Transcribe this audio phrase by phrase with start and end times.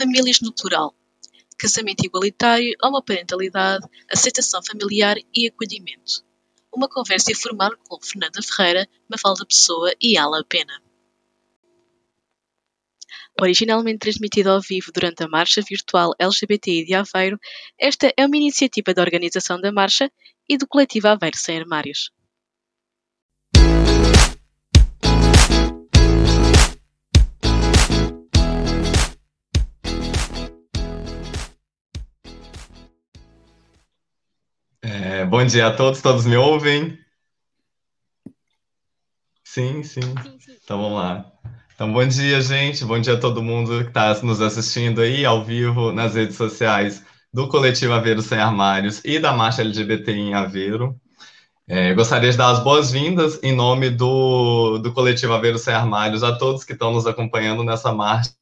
[0.00, 0.94] famílias no plural,
[1.58, 6.24] casamento igualitário, homoparentalidade, aceitação familiar e acolhimento.
[6.74, 10.72] Uma conversa informal com Fernanda Ferreira, Mafalda Pessoa e Ala Pena.
[13.38, 17.38] Originalmente transmitida ao vivo durante a Marcha Virtual LGBTI de Aveiro,
[17.78, 20.10] esta é uma iniciativa da organização da Marcha
[20.48, 22.10] e do coletivo Aveiro Sem Armários.
[34.82, 36.98] É, bom dia a todos, todos me ouvem?
[39.44, 40.00] Sim, sim.
[40.62, 41.32] Então vamos lá.
[41.74, 42.84] Então, bom dia, gente.
[42.84, 47.04] Bom dia a todo mundo que está nos assistindo aí ao vivo nas redes sociais
[47.32, 50.98] do Coletivo Aveiro Sem Armários e da Marcha LGBT em Aveiro.
[51.68, 56.36] É, gostaria de dar as boas-vindas em nome do, do Coletivo Aveiro Sem Armários a
[56.36, 58.32] todos que estão nos acompanhando nessa marcha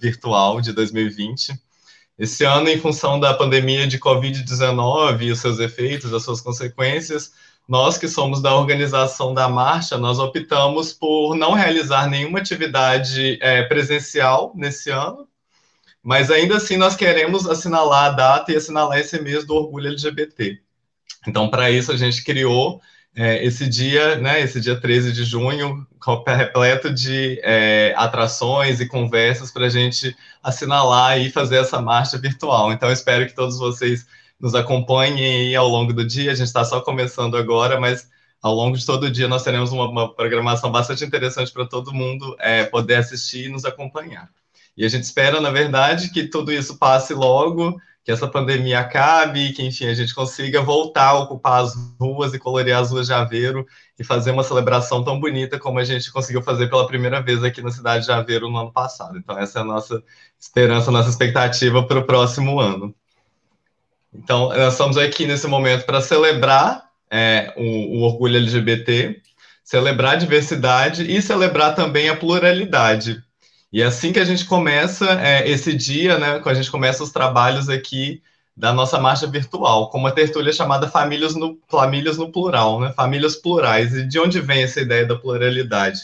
[0.00, 1.52] virtual de 2020.
[2.18, 7.32] Esse ano, em função da pandemia de Covid-19 e os seus efeitos, as suas consequências,
[7.66, 13.62] nós que somos da organização da marcha, nós optamos por não realizar nenhuma atividade é,
[13.62, 15.26] presencial nesse ano,
[16.02, 20.60] mas ainda assim nós queremos assinalar a data e assinalar esse mês do orgulho LGBT.
[21.26, 22.80] Então, para isso, a gente criou
[23.14, 25.86] é, esse dia, né, esse dia 13 de junho,
[26.26, 32.72] repleto de é, atrações e conversas para a gente assinalar e fazer essa marcha virtual.
[32.72, 34.06] Então, espero que todos vocês
[34.40, 36.32] nos acompanhem ao longo do dia.
[36.32, 38.08] A gente está só começando agora, mas
[38.40, 41.92] ao longo de todo o dia nós teremos uma, uma programação bastante interessante para todo
[41.92, 44.28] mundo é, poder assistir e nos acompanhar.
[44.76, 49.52] E a gente espera, na verdade, que tudo isso passe logo que essa pandemia acabe,
[49.52, 53.12] que, enfim, a gente consiga voltar a ocupar as ruas e colorir as ruas de
[53.12, 53.64] Aveiro
[53.98, 57.62] e fazer uma celebração tão bonita como a gente conseguiu fazer pela primeira vez aqui
[57.62, 59.16] na cidade de Aveiro no ano passado.
[59.16, 60.02] Então, essa é a nossa
[60.38, 62.92] esperança, a nossa expectativa para o próximo ano.
[64.12, 69.22] Então, nós estamos aqui nesse momento para celebrar é, o, o orgulho LGBT,
[69.62, 73.22] celebrar a diversidade e celebrar também a pluralidade,
[73.72, 77.02] e é assim que a gente começa é, esse dia, né, quando a gente começa
[77.02, 78.22] os trabalhos aqui
[78.54, 83.36] da nossa marcha virtual, com uma tertúlia chamada Famílias no, Famílias no Plural, né, Famílias
[83.36, 83.94] Plurais.
[83.94, 86.00] E de onde vem essa ideia da pluralidade?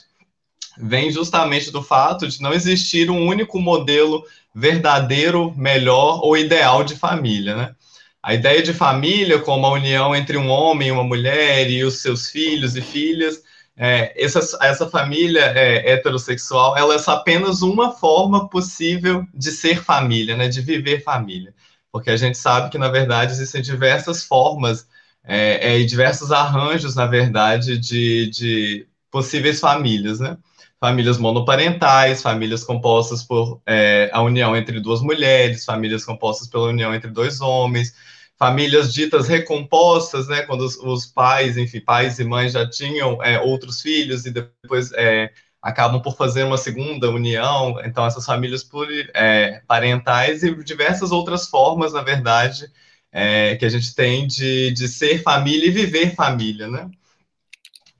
[0.79, 4.25] Vem justamente do fato de não existir um único modelo
[4.55, 7.75] verdadeiro, melhor ou ideal de família, né?
[8.23, 11.99] A ideia de família como a união entre um homem e uma mulher e os
[11.99, 13.43] seus filhos e filhas
[13.79, 20.37] é, essa, essa família é, heterossexual, ela é apenas uma forma possível de ser família,
[20.37, 21.55] né, de viver família.
[21.93, 24.89] Porque a gente sabe que, na verdade, existem diversas formas
[25.25, 30.37] é, é, e diversos arranjos, na verdade, de, de possíveis famílias, né?
[30.81, 36.95] Famílias monoparentais, famílias compostas por é, a união entre duas mulheres, famílias compostas pela união
[36.95, 37.95] entre dois homens,
[38.39, 43.41] famílias ditas recompostas, né, quando os, os, pais, enfim, pais e mães já tinham é,
[43.41, 48.67] outros filhos e depois é, acabam por fazer uma segunda união, então essas famílias
[49.13, 52.71] é, parentais e diversas outras formas, na verdade,
[53.11, 56.89] é, que a gente tem de, de ser família e viver família, né?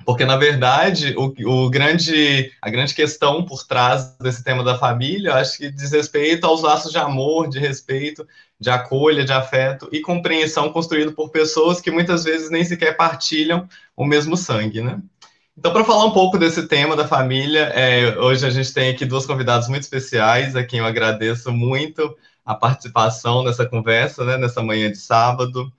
[0.05, 5.35] Porque, na verdade, o, o, grande, a grande questão por trás desse tema da família,
[5.35, 8.27] acho que diz respeito aos laços de amor, de respeito,
[8.61, 13.69] de acolha, de afeto e compreensão construído por pessoas que muitas vezes nem sequer partilham
[13.97, 15.01] o mesmo sangue, né?
[15.57, 19.05] Então, para falar um pouco desse tema da família, é, hoje a gente tem aqui
[19.05, 24.63] duas convidadas muito especiais, a quem eu agradeço muito a participação nessa conversa, né, nessa
[24.63, 25.73] manhã de sábado.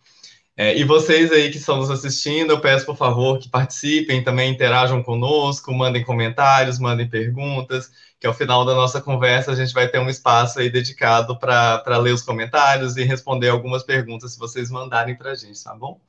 [0.56, 4.52] É, e vocês aí que estão nos assistindo, eu peço, por favor, que participem, também
[4.52, 7.90] interajam conosco, mandem comentários, mandem perguntas,
[8.20, 11.98] que ao final da nossa conversa a gente vai ter um espaço aí dedicado para
[11.98, 16.02] ler os comentários e responder algumas perguntas se vocês mandarem para a gente, tá bom?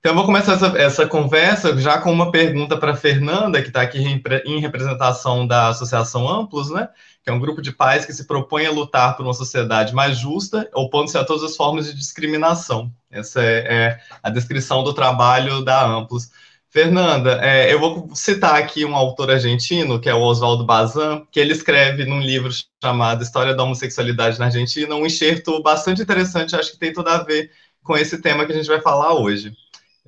[0.00, 3.82] Então, eu vou começar essa, essa conversa já com uma pergunta para Fernanda, que está
[3.82, 6.88] aqui em, em representação da Associação Amplos, né?
[7.24, 10.16] que é um grupo de pais que se propõe a lutar por uma sociedade mais
[10.16, 12.92] justa, opondo-se a todas as formas de discriminação.
[13.10, 16.30] Essa é, é a descrição do trabalho da Amplos.
[16.76, 21.40] Fernanda, é, eu vou citar aqui um autor argentino, que é o Oswaldo Bazan, que
[21.40, 22.50] ele escreve num livro
[22.84, 27.22] chamado História da Homossexualidade na Argentina, um enxerto bastante interessante, acho que tem tudo a
[27.22, 27.50] ver
[27.82, 29.54] com esse tema que a gente vai falar hoje.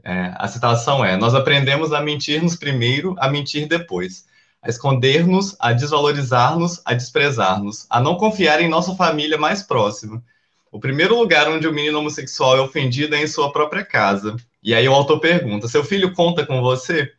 [0.05, 4.27] É, a citação é: Nós aprendemos a mentir-nos primeiro, a mentir depois
[4.61, 10.23] a esconder-nos, a desvalorizar-nos, a desprezar-nos, a não confiar em nossa família mais próxima.
[10.71, 14.37] O primeiro lugar onde o menino homossexual é ofendido é em sua própria casa.
[14.63, 17.13] E aí o autor pergunta: seu filho conta com você?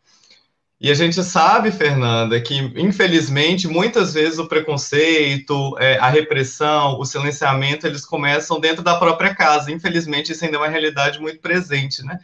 [0.82, 7.04] E a gente sabe, Fernanda, que infelizmente muitas vezes o preconceito, é, a repressão, o
[7.04, 9.72] silenciamento, eles começam dentro da própria casa.
[9.72, 12.18] Infelizmente, isso ainda é uma realidade muito presente, né?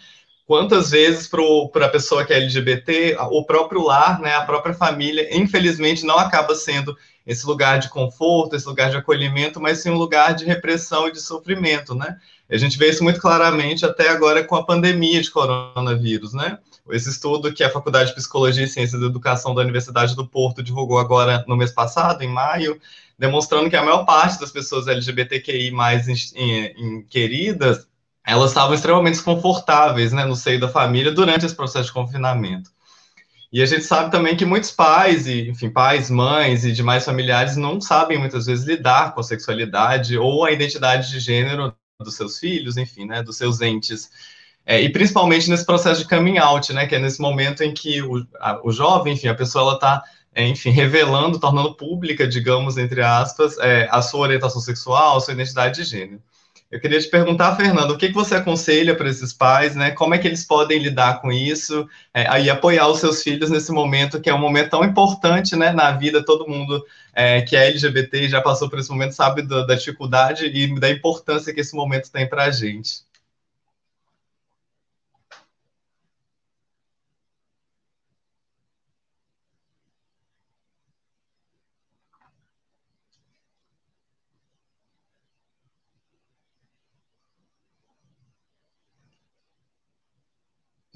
[0.45, 5.27] Quantas vezes para a pessoa que é LGBT, o próprio lar, né, a própria família,
[5.35, 6.95] infelizmente não acaba sendo
[7.25, 11.11] esse lugar de conforto, esse lugar de acolhimento, mas sim um lugar de repressão e
[11.11, 12.17] de sofrimento, né?
[12.49, 16.59] A gente vê isso muito claramente até agora com a pandemia de coronavírus, né?
[16.91, 20.61] Esse estudo que a Faculdade de Psicologia e Ciências da Educação da Universidade do Porto
[20.61, 22.79] divulgou agora no mês passado, em maio,
[23.17, 26.05] demonstrando que a maior parte das pessoas LGBTQI mais
[27.09, 27.87] queridas
[28.25, 32.71] elas estavam extremamente desconfortáveis né, no seio da família durante esse processo de confinamento.
[33.51, 37.55] E a gente sabe também que muitos pais, e, enfim, pais, mães e demais familiares
[37.55, 42.39] não sabem muitas vezes lidar com a sexualidade ou a identidade de gênero dos seus
[42.39, 44.09] filhos, enfim, né, dos seus entes.
[44.65, 48.01] É, e principalmente nesse processo de coming out, né, que é nesse momento em que
[48.01, 50.03] o, a, o jovem, enfim, a pessoa ela está,
[50.33, 55.33] é, enfim, revelando, tornando pública, digamos, entre aspas, é, a sua orientação sexual, a sua
[55.33, 56.21] identidade de gênero.
[56.75, 59.91] Eu queria te perguntar, Fernando, o que, que você aconselha para esses pais, né?
[59.91, 63.71] Como é que eles podem lidar com isso é, aí apoiar os seus filhos nesse
[63.71, 66.21] momento que é um momento tão importante, né, na vida.
[66.25, 69.73] Todo mundo é, que é LGBT e já passou por esse momento sabe da, da
[69.73, 73.04] dificuldade e da importância que esse momento tem para a gente.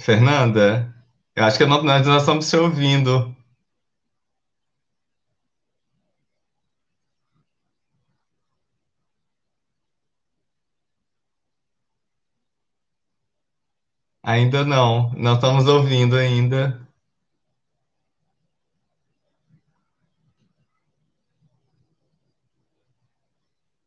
[0.09, 0.91] Fernanda,
[1.35, 3.31] eu acho que não, nós não estamos te ouvindo.
[14.23, 16.87] Ainda não, não estamos ouvindo ainda.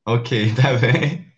[0.06, 1.31] Ok, tá bem.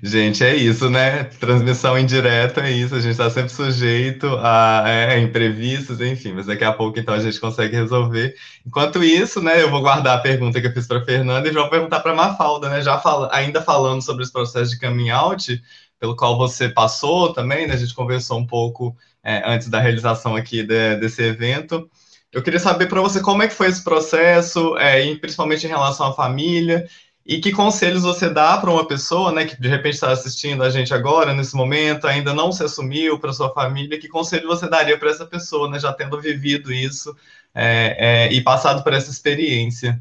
[0.00, 1.24] Gente, é isso, né?
[1.24, 6.62] Transmissão indireta é isso, a gente está sempre sujeito a é, imprevistos, enfim, mas daqui
[6.62, 8.34] a pouco então a gente consegue resolver.
[8.64, 11.68] Enquanto isso, né, eu vou guardar a pergunta que eu fiz para Fernanda e vou
[11.68, 12.80] perguntar para Mafalda, né?
[12.80, 15.60] Já fala, ainda falando sobre esse processo de coming out,
[15.98, 17.74] pelo qual você passou também, né?
[17.74, 21.90] A gente conversou um pouco é, antes da realização aqui de, desse evento.
[22.30, 26.06] Eu queria saber para você como é que foi esse processo, é, principalmente em relação
[26.06, 26.86] à família,
[27.28, 30.70] e que conselhos você dá para uma pessoa, né, que de repente está assistindo a
[30.70, 34.98] gente agora, nesse momento, ainda não se assumiu para sua família, que conselho você daria
[34.98, 37.14] para essa pessoa, né, já tendo vivido isso
[37.54, 40.00] é, é, e passado por essa experiência?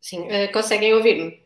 [0.00, 1.44] Sim, uh, conseguem ouvir-me?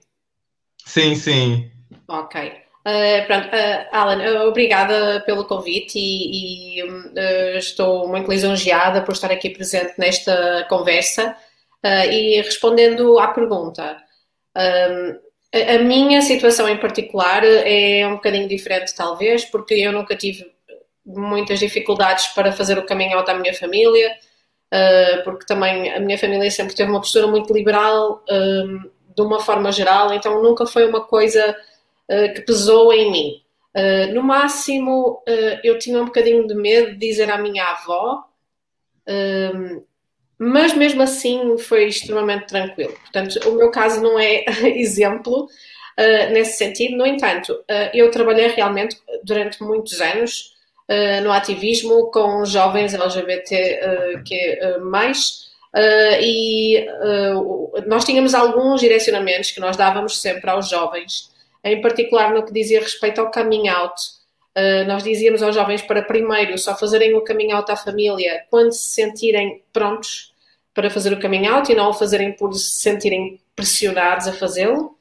[0.87, 1.71] Sim, sim.
[2.09, 2.41] Ok.
[2.87, 9.51] Uh, pronto, uh, Alan, obrigada pelo convite e, e estou muito lisonjeada por estar aqui
[9.51, 11.37] presente nesta conversa
[12.11, 14.04] e respondendo à pergunta.
[14.57, 15.19] Um,
[15.53, 20.53] a, minha situação em particular é um bocadinho diferente, talvez, porque eu nunca tive
[21.07, 24.11] muitas dificuldades para fazer o caminho out à minha família,
[24.73, 28.25] uh, porque também a minha família sempre teve uma postura muito liberal,
[29.15, 31.57] de uma forma geral, então nunca foi uma coisa
[32.11, 33.43] uh, que pesou em mim.
[33.77, 35.23] Uh, no máximo,
[35.63, 38.25] eu tinha um bocadinho de medo de dizer à minha avó
[40.45, 42.93] mas mesmo assim foi extremamente tranquilo.
[42.93, 44.45] Portanto, o meu caso não é
[44.77, 46.99] exemplo uh, nesse sentido.
[46.99, 50.53] No entanto, uh, eu trabalhei realmente durante muitos anos
[50.91, 55.45] uh, no ativismo com jovens LGBT que mais
[56.21, 56.87] e
[57.89, 61.33] nós tínhamos alguns direcionamentos que nós dávamos sempre aos jovens,
[61.65, 64.01] em particular no que dizia respeito ao coming out.
[64.87, 68.91] nós dizíamos aos jovens para primeiro só fazerem o coming out à família quando se
[68.91, 70.33] sentirem prontos
[70.75, 74.97] para fazer o coming out e não o fazerem por se sentirem pressionados a fazê-lo.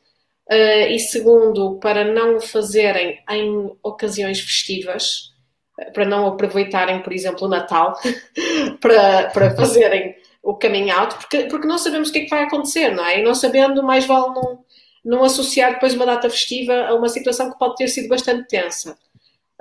[0.50, 5.34] Uh, e segundo, para não o fazerem em ocasiões festivas,
[5.94, 7.98] para não aproveitarem, por exemplo, o Natal,
[8.80, 12.44] para, para fazerem o coming out, porque, porque não sabemos o que é que vai
[12.44, 13.20] acontecer, não é?
[13.20, 14.60] E não sabendo, mais vale não,
[15.04, 18.98] não associar depois uma data festiva a uma situação que pode ter sido bastante tensa.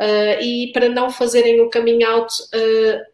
[0.00, 3.11] Uh, e para não fazerem o coming out uh,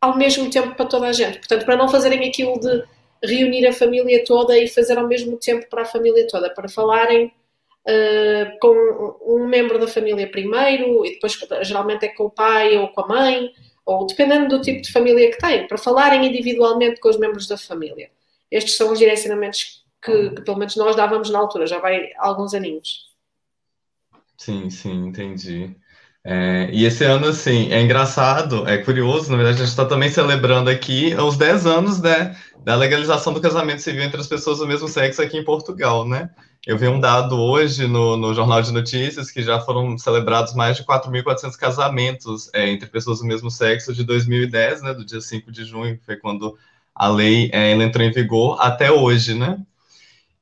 [0.00, 1.38] ao mesmo tempo para toda a gente.
[1.38, 2.84] Portanto, para não fazerem aquilo de
[3.22, 7.26] reunir a família toda e fazer ao mesmo tempo para a família toda, para falarem
[7.26, 12.88] uh, com um membro da família primeiro e depois geralmente é com o pai ou
[12.88, 13.50] com a mãe,
[13.84, 17.56] ou dependendo do tipo de família que tem, para falarem individualmente com os membros da
[17.56, 18.10] família.
[18.50, 22.54] Estes são os direcionamentos que, que pelo menos nós dávamos na altura, já vai alguns
[22.54, 23.08] aninhos.
[24.36, 25.74] Sim, sim, entendi.
[26.24, 30.10] É, e esse ano, assim, é engraçado, é curioso, na verdade, a gente está também
[30.10, 34.66] celebrando aqui os 10 anos né, da legalização do casamento civil entre as pessoas do
[34.66, 36.30] mesmo sexo aqui em Portugal, né?
[36.66, 40.76] Eu vi um dado hoje no, no Jornal de Notícias que já foram celebrados mais
[40.76, 45.50] de 4.400 casamentos é, entre pessoas do mesmo sexo de 2010, né, do dia 5
[45.50, 46.58] de junho, que foi quando
[46.94, 49.58] a lei é, entrou em vigor, até hoje, né?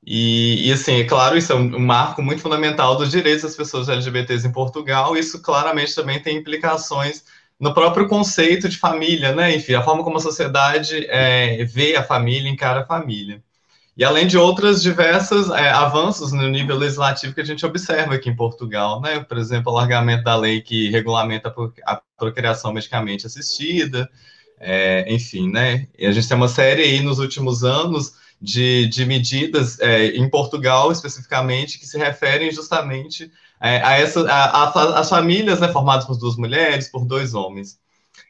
[0.06, 3.88] E, e, assim, é claro, isso é um, marco muito fundamental dos direitos das pessoas
[3.88, 5.16] LGBTs em Portugal.
[5.16, 7.24] Isso claramente também tem implicações
[7.58, 9.54] no próprio conceito de família, né?
[9.56, 13.42] Enfim, a forma como a sociedade é, vê a família, encara a família.
[13.96, 18.28] E além de outras diversas é, avanços no nível legislativo que a gente observa aqui
[18.30, 19.20] em Portugal, né?
[19.20, 21.52] Por exemplo, o alargamento da lei que regulamenta
[21.84, 24.08] a procriação medicamente assistida,
[24.60, 25.88] é, enfim, né?
[25.98, 28.12] E a gente tem uma série aí nos últimos anos
[28.46, 33.28] de, de medidas é, em Portugal, especificamente, que se referem justamente
[33.60, 37.76] é, a, essa, a, a, as famílias né, formadas por duas mulheres, por dois homens.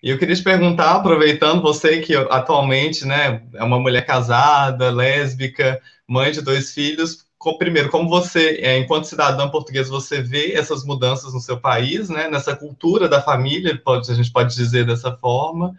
[0.02, 5.80] E eu queria te perguntar, aproveitando você que atualmente né, é uma mulher casada, lésbica,
[6.08, 7.26] mãe de dois filhos,
[7.58, 12.28] primeiro, como você, é, enquanto cidadã portuguesa, você vê essas mudanças no seu país, né,
[12.28, 15.76] nessa cultura da família, pode, a gente pode dizer dessa forma,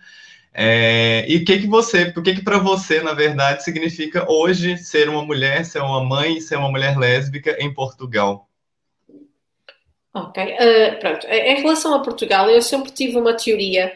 [0.59, 4.75] é, e o que que você, o que que para você, na verdade, significa hoje
[4.79, 8.49] ser uma mulher, ser uma mãe, ser uma mulher lésbica em Portugal?
[10.11, 11.27] Ok, uh, pronto.
[11.27, 13.93] Em relação a Portugal, eu sempre tive uma teoria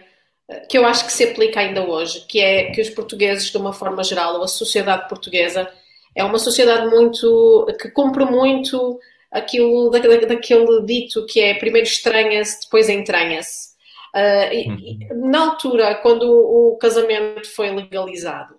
[0.47, 3.57] eh, que eu acho que se aplica ainda hoje, que é que os portugueses, de
[3.57, 5.67] uma forma geral, ou a sociedade portuguesa,
[6.15, 8.99] é uma sociedade muito que cumpre muito
[9.31, 13.70] aquilo daquele dito que é primeiro estranha-se, depois entranha-se.
[14.15, 18.55] Uh, na altura, quando o, o casamento foi legalizado,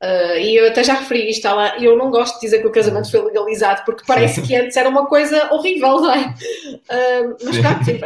[0.00, 2.72] uh, e eu até já referi isto, ela, eu não gosto de dizer que o
[2.72, 6.34] casamento foi legalizado, porque parece que antes era uma coisa horrível, não é?
[6.74, 8.00] Uh, mas pronto, sim,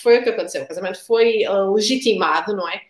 [0.00, 0.62] foi o que aconteceu.
[0.62, 1.44] O casamento foi
[1.74, 2.80] legitimado, não é?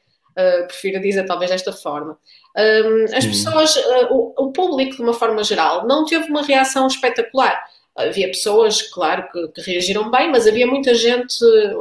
[0.67, 2.19] prefiro dizer talvez desta forma.
[2.57, 3.77] Um, as pessoas,
[4.11, 7.65] o, o público, de uma forma geral, não teve uma reação espetacular.
[7.95, 11.37] Havia pessoas, claro, que, que reagiram bem, mas havia muita gente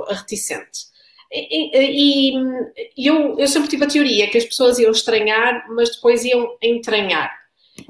[0.08, 0.93] reticente.
[1.34, 2.32] E,
[2.96, 6.56] e, eu, eu sempre tive a teoria que as pessoas iam estranhar, mas depois iam
[6.62, 7.34] entranhar.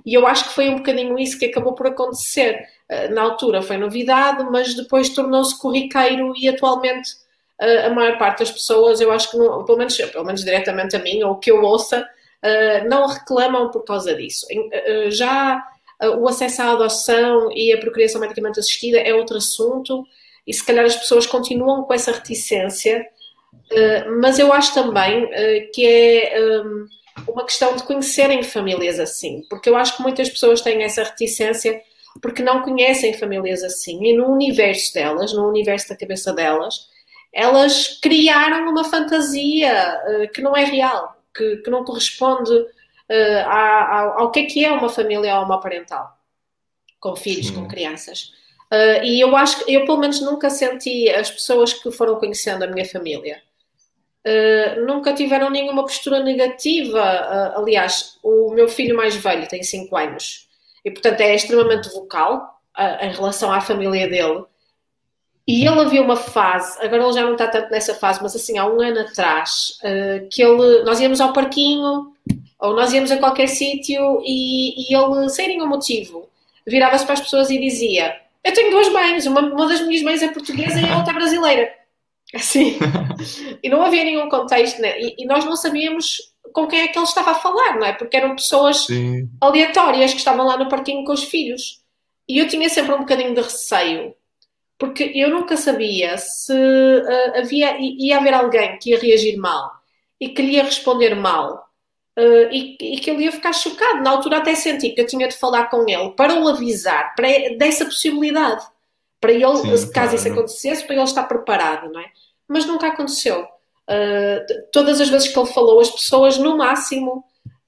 [0.06, 2.66] E eu acho que foi um bocadinho isso que acabou por acontecer.
[2.88, 7.10] Eh, na altura foi novidade, mas depois tornou-se corriqueiro e atualmente
[7.60, 10.96] eh, a maior parte das pessoas, eu acho que, não, pelo, menos, pelo menos diretamente
[10.96, 12.08] a mim, ou que eu ouça,
[12.42, 14.48] eh, não reclamam por causa disso.
[15.10, 15.62] Já
[16.20, 20.06] o acesso à adoção e a procriação medicamente assistida é outro assunto
[20.46, 23.06] e se calhar as pessoas continuam com essa reticência
[23.72, 26.88] eh, mas eu acho também uh, que é um,
[27.28, 31.82] uma questão de conhecerem famílias assim, porque eu acho que muitas pessoas têm essa reticência
[32.22, 36.88] porque não conhecem famílias assim e no universo delas, no universo da cabeça delas,
[37.34, 42.52] elas criaram uma fantasia uh, que não é real, que, que não corresponde
[43.48, 46.18] ao, ao que é que é uma família homoparental,
[47.00, 47.56] com filhos, Sim.
[47.56, 48.32] com crianças.
[49.04, 52.68] E eu acho que eu pelo menos nunca senti as pessoas que foram conhecendo a
[52.68, 53.40] minha família
[54.26, 57.00] uh, nunca tiveram nenhuma postura negativa.
[57.00, 60.48] Uh, aliás, o meu filho mais velho tem 5 anos
[60.84, 62.52] e, portanto, é extremamente vocal
[63.02, 64.44] em relação à família dele.
[65.48, 68.58] E ele havia uma fase, agora ele já não está tanto nessa fase, mas assim,
[68.58, 69.78] há um ano atrás,
[70.32, 72.12] que ele, nós íamos ao parquinho
[72.64, 76.30] ou nós íamos a qualquer sítio e, e ele, sem nenhum motivo,
[76.66, 80.22] virava-se para as pessoas e dizia: Eu tenho duas mães, uma, uma das minhas mães
[80.24, 81.83] é portuguesa e a outra é brasileira.
[82.34, 82.78] Assim.
[83.62, 85.00] e não havia nenhum contexto, né?
[85.00, 87.94] e, e, nós não sabíamos com quem é que ele estava a falar, não é?
[87.94, 89.30] Porque eram pessoas Sim.
[89.42, 91.82] aleatórias que estavam lá no parquinho com os filhos.
[92.28, 94.16] E eu tinha sempre um bocadinho de receio,
[94.78, 99.72] porque eu nunca sabia se uh, havia, ia haver alguém que ia reagir mal
[100.20, 101.70] e que lhe ia responder mal.
[102.18, 104.04] Uh, e, e, que ele ia ficar chocado.
[104.04, 107.28] Na altura até senti que eu tinha de falar com ele para o avisar para,
[107.58, 108.64] dessa possibilidade.
[109.20, 110.16] Para ele, Sim, caso claro.
[110.16, 112.12] isso acontecesse, para ele estar preparado, não é?
[112.48, 113.48] Mas nunca aconteceu.
[113.90, 117.24] Uh, todas as vezes que ele falou, as pessoas, no máximo,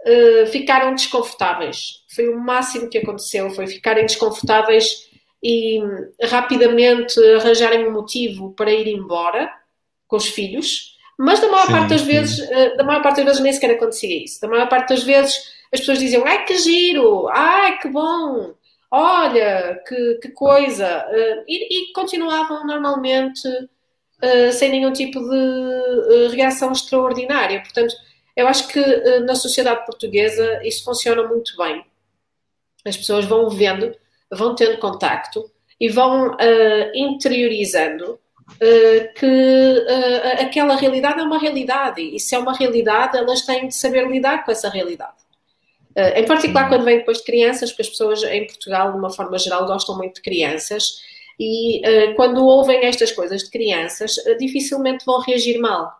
[0.05, 2.03] uh, ficaram desconfortáveis.
[2.13, 5.09] Foi o máximo que aconteceu, foi ficarem desconfortáveis
[5.43, 5.79] e
[6.23, 9.51] rapidamente arranjarem um motivo para ir embora
[10.07, 10.95] com os filhos.
[11.17, 12.07] Mas da maior sim, parte das sim.
[12.07, 14.39] vezes, uh, da maior parte das vezes nem sequer acontecia isso.
[14.39, 18.53] Da maior parte das vezes as pessoas diziam, ai que giro, ai que bom,
[18.89, 21.05] olha, que, que coisa,
[21.47, 23.49] e, e, continuavam normalmente
[24.25, 27.61] uh, sem nenhum tipo de uh, reação extraordinária.
[27.61, 27.93] Portanto,
[28.35, 28.79] eu acho que
[29.21, 31.85] na sociedade portuguesa isso funciona muito bem.
[32.85, 33.95] As pessoas vão vendo,
[34.29, 36.35] vão tendo contacto e vão
[36.93, 38.19] interiorizando
[38.53, 43.67] uh, que uh, aquela realidade é uma realidade e se é uma realidade, elas têm
[43.67, 45.15] de saber lidar com essa realidade.
[45.95, 49.09] Uh, em particular, quando vem depois de crianças, porque as pessoas em Portugal, de uma
[49.09, 51.01] forma geral, gostam muito de crianças
[51.39, 51.81] e
[52.15, 55.91] quando ouvem estas coisas de crianças, dificilmente vão reagir mal.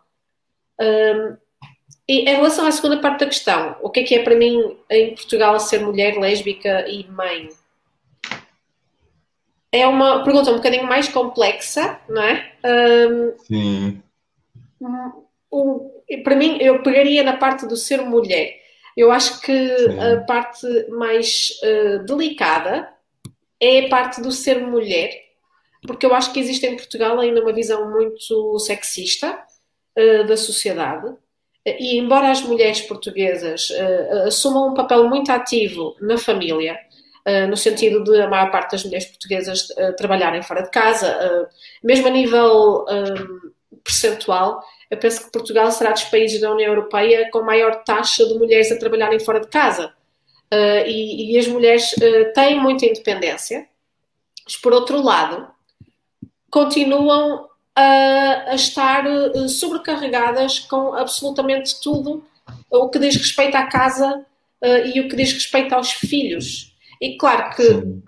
[2.08, 4.76] e em relação à segunda parte da questão, o que é que é para mim
[4.90, 7.50] em Portugal ser mulher lésbica e mãe?
[9.76, 12.52] é uma pergunta um bocadinho mais complexa, não é?
[12.64, 14.02] Um, Sim.
[15.52, 15.90] Um,
[16.22, 18.54] para mim, eu pegaria na parte do ser mulher.
[18.96, 20.00] Eu acho que Sim.
[20.00, 22.88] a parte mais uh, delicada
[23.60, 25.10] é a parte do ser mulher,
[25.86, 29.38] porque eu acho que existe em Portugal ainda uma visão muito sexista
[29.96, 31.14] uh, da sociedade.
[31.64, 36.78] E embora as mulheres portuguesas uh, assumam um papel muito ativo na família,
[37.28, 39.66] Uh, no sentido de a maior parte das mulheres portuguesas
[39.96, 41.50] trabalharem fora de casa,
[41.82, 42.84] mesmo a nível
[43.82, 48.34] percentual, eu penso que Portugal será dos países da União Europeia com maior taxa de
[48.34, 49.92] mulheres a trabalharem fora de casa.
[50.86, 51.92] E, e, as mulheres
[52.32, 53.66] têm muita independência,
[54.44, 55.48] mas por outro lado,
[56.56, 59.04] continuam a, a estar
[59.46, 62.24] sobrecarregadas com absolutamente tudo
[62.70, 64.24] o que diz respeito à casa
[64.86, 66.74] e o que diz respeito aos filhos.
[66.98, 68.02] E claro que, Sim.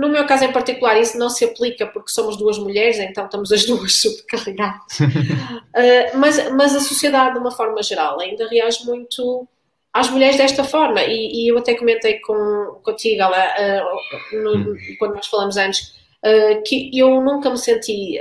[0.00, 3.52] no meu caso em particular, isso não se aplica porque somos duas mulheres, então estamos
[3.52, 5.00] as duas subcarregadas.
[5.00, 9.46] uh, mas, mas a sociedade, de uma forma geral, ainda reage muito
[9.92, 11.02] às mulheres desta forma.
[11.02, 16.62] E, e eu até comentei com, contigo, ela, uh, no, quando nós falamos antes, uh,
[16.64, 18.18] que eu nunca me senti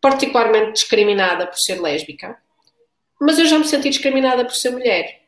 [0.00, 2.36] particularmente discriminada por ser lésbica,
[3.20, 5.22] mas eu já me senti discriminada por ser mulher.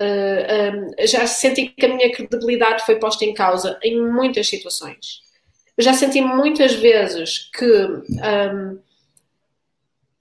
[0.00, 5.20] Uh, um, já senti que a minha credibilidade foi posta em causa em muitas situações.
[5.78, 8.78] já senti muitas vezes que um,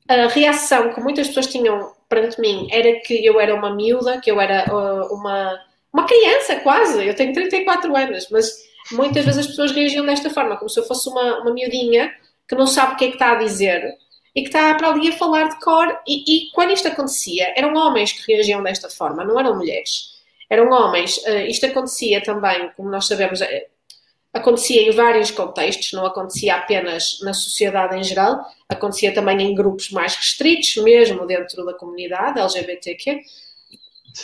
[0.07, 4.29] a reação que muitas pessoas tinham perante mim era que eu era uma miúda, que
[4.29, 5.59] eu era uh, uma,
[5.91, 7.07] uma criança quase.
[7.07, 8.51] Eu tenho 34 anos, mas
[8.91, 12.13] muitas vezes as pessoas reagiam desta forma, como se eu fosse uma, uma miudinha
[12.47, 13.97] que não sabe o que é que está a dizer
[14.35, 15.99] e que está para ali a falar de cor.
[16.07, 20.11] E, e, quando isto acontecia, eram homens que reagiam desta forma, não eram mulheres.
[20.49, 21.17] Eram homens.
[21.17, 23.45] Uh, isto acontecia também, como nós sabemos, uh,
[24.33, 29.91] acontecia em vários contextos, não acontecia apenas na sociedade em geral, acontecia também em grupos
[29.91, 33.21] mais restritos, mesmo dentro da comunidade LGBTQ.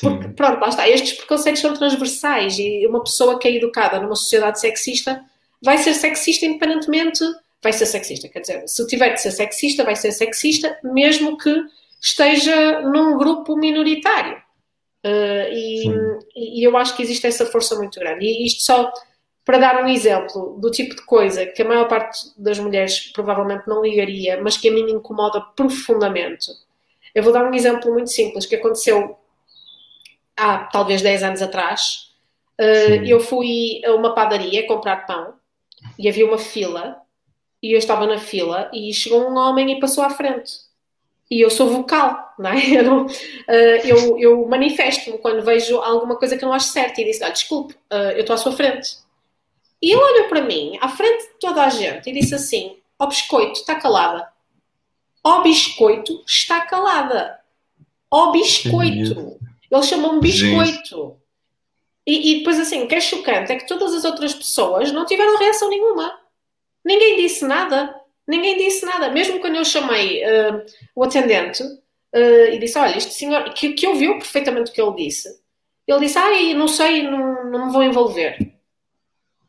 [0.02, 0.88] Porque, pronto, lá está.
[0.88, 5.24] Estes preconceitos são transversais e uma pessoa que é educada numa sociedade sexista
[5.62, 7.24] vai ser sexista independentemente
[7.62, 8.28] vai ser sexista.
[8.30, 11.64] Quer dizer, se tiver de ser sexista, vai ser sexista, mesmo que
[12.02, 14.38] esteja num grupo minoritário.
[15.06, 15.88] Uh, e,
[16.36, 18.26] e, eu acho que existe essa força muito grande.
[18.26, 18.92] E isto só
[19.46, 23.68] para dar um exemplo do tipo de coisa que a maior parte das mulheres provavelmente
[23.68, 26.52] não ligaria, mas que a mim me incomoda profundamente.
[27.16, 29.18] Eu vou dar um exemplo muito simples que aconteceu
[30.38, 32.08] há talvez 10 anos atrás.
[32.60, 35.34] Uh, eu fui a uma padaria comprar pão
[35.98, 36.98] e havia uma fila
[37.62, 40.54] e eu estava na fila e chegou um homem e passou à frente.
[41.30, 42.78] E eu sou vocal, não é?
[42.78, 43.12] Eu, não, uh,
[43.84, 47.74] eu, eu manifesto-me quando vejo alguma coisa que não acho certa e disse: ah, desculpe,
[47.92, 48.98] uh, eu estou à sua frente.
[49.82, 53.06] E ele olhou para mim, à frente de toda a gente, e disse assim: Ó
[53.06, 54.30] oh, biscoito, está calada.
[55.24, 57.40] Ó oh, biscoito, está calada.
[58.10, 59.38] Ó oh, biscoito.
[59.70, 61.18] Ele chamou-me biscoito.
[62.06, 65.06] E, e, depois, assim, o que é chocante é que todas as outras pessoas não
[65.06, 66.18] tiveram reação nenhuma.
[66.84, 67.94] Ninguém disse nada.
[68.26, 69.10] Ninguém disse nada.
[69.10, 70.64] Mesmo quando eu chamei uh,
[70.96, 74.96] o atendente uh, e disse: Olha, este senhor, que, que ouviu perfeitamente o que ele
[74.96, 75.30] disse,
[75.86, 78.38] ele disse: Ai, não sei, não, não me vou envolver.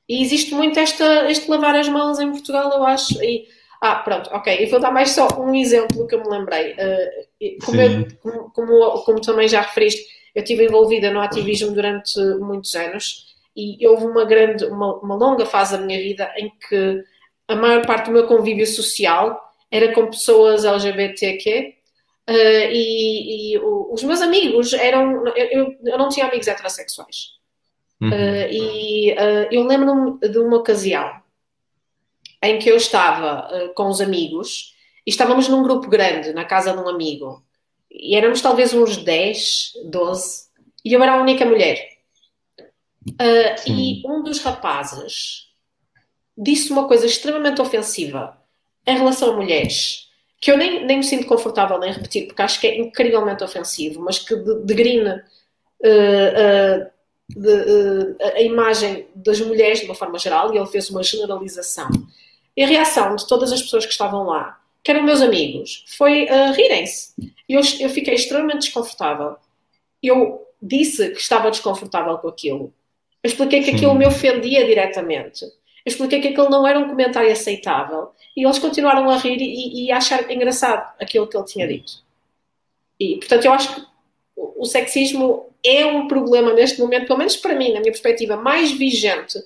[0.08, 3.22] E existe muito esta, este lavar as mãos em Portugal, eu acho.
[3.22, 3.46] E,
[3.80, 4.60] ah, pronto, ok.
[4.60, 6.72] E vou dar mais só um exemplo que eu me lembrei.
[6.72, 12.18] Uh, como, eu, como, como, como, também já referiste, eu estive envolvida no ativismo durante
[12.40, 17.02] muitos anos e houve uma grande, uma, uma longa fase da minha vida em que
[17.48, 21.74] a maior parte do meu convívio social era com pessoas LGBTQ
[22.28, 22.32] uh,
[22.70, 25.26] e, e o, os meus amigos eram.
[25.36, 27.38] Eu, eu, não tinha amigos heterossexuais.
[28.00, 28.10] Uhum.
[28.10, 31.10] Uh, e uh, eu lembro-me de uma ocasião
[32.42, 34.74] em que eu estava com os amigos
[35.06, 37.42] e estávamos num grupo grande, na casa de um amigo,
[37.90, 40.48] e éramos talvez uns 10, 12,
[40.84, 41.98] e eu era a única mulher.
[43.66, 45.48] e um dos rapazes
[46.36, 48.38] disse uma coisa extremamente ofensiva
[48.86, 50.08] em relação a mulheres,
[50.40, 54.00] que eu nem, nem me sinto confortável em repetir, porque acho que é incrivelmente ofensivo,
[54.00, 55.24] mas que degrina
[55.80, 56.90] uh, uh,
[57.28, 61.88] de, uh, a imagem das mulheres de uma forma geral, e ele fez uma generalização.
[62.58, 66.24] E a reação de todas as pessoas que estavam lá que eram meus amigos, foi
[66.24, 67.12] uh, rirem-se.
[67.46, 69.36] Eu, eu fiquei extremamente desconfortável.
[70.02, 72.72] Eu disse que estava desconfortável com aquilo.
[73.22, 75.44] Eu expliquei que aquilo me ofendia diretamente.
[75.44, 75.50] Eu
[75.84, 78.12] expliquei que aquilo não era um comentário aceitável.
[78.34, 82.02] E eles continuaram a rir e, e a achar engraçado aquilo que ele tinha dito.
[82.98, 83.86] E, portanto, eu acho que
[84.36, 88.72] o sexismo é um problema neste momento, pelo menos para mim, na minha perspectiva, mais
[88.72, 89.38] vigente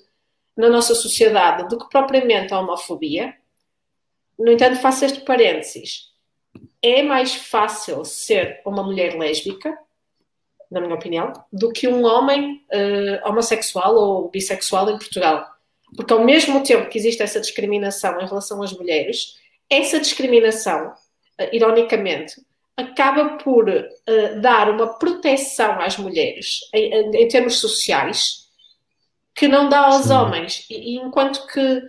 [0.57, 3.35] na nossa sociedade do que propriamente a homofobia.
[4.39, 6.11] No entanto, faço este parênteses.
[6.81, 9.77] É mais fácil ser uma mulher lésbica,
[10.71, 15.47] na minha opinião, do que um homem uh, homossexual ou bissexual em Portugal.
[15.95, 19.35] Porque ao mesmo tempo que existe essa discriminação em relação às mulheres,
[19.71, 22.41] essa discriminação, uh, ironicamente,
[22.77, 28.42] acaba por uh, dar uma proteção às mulheres em, em, termos sociais
[29.35, 30.13] que não dá aos Sim.
[30.13, 30.67] homens.
[30.71, 31.83] E, e, enquanto que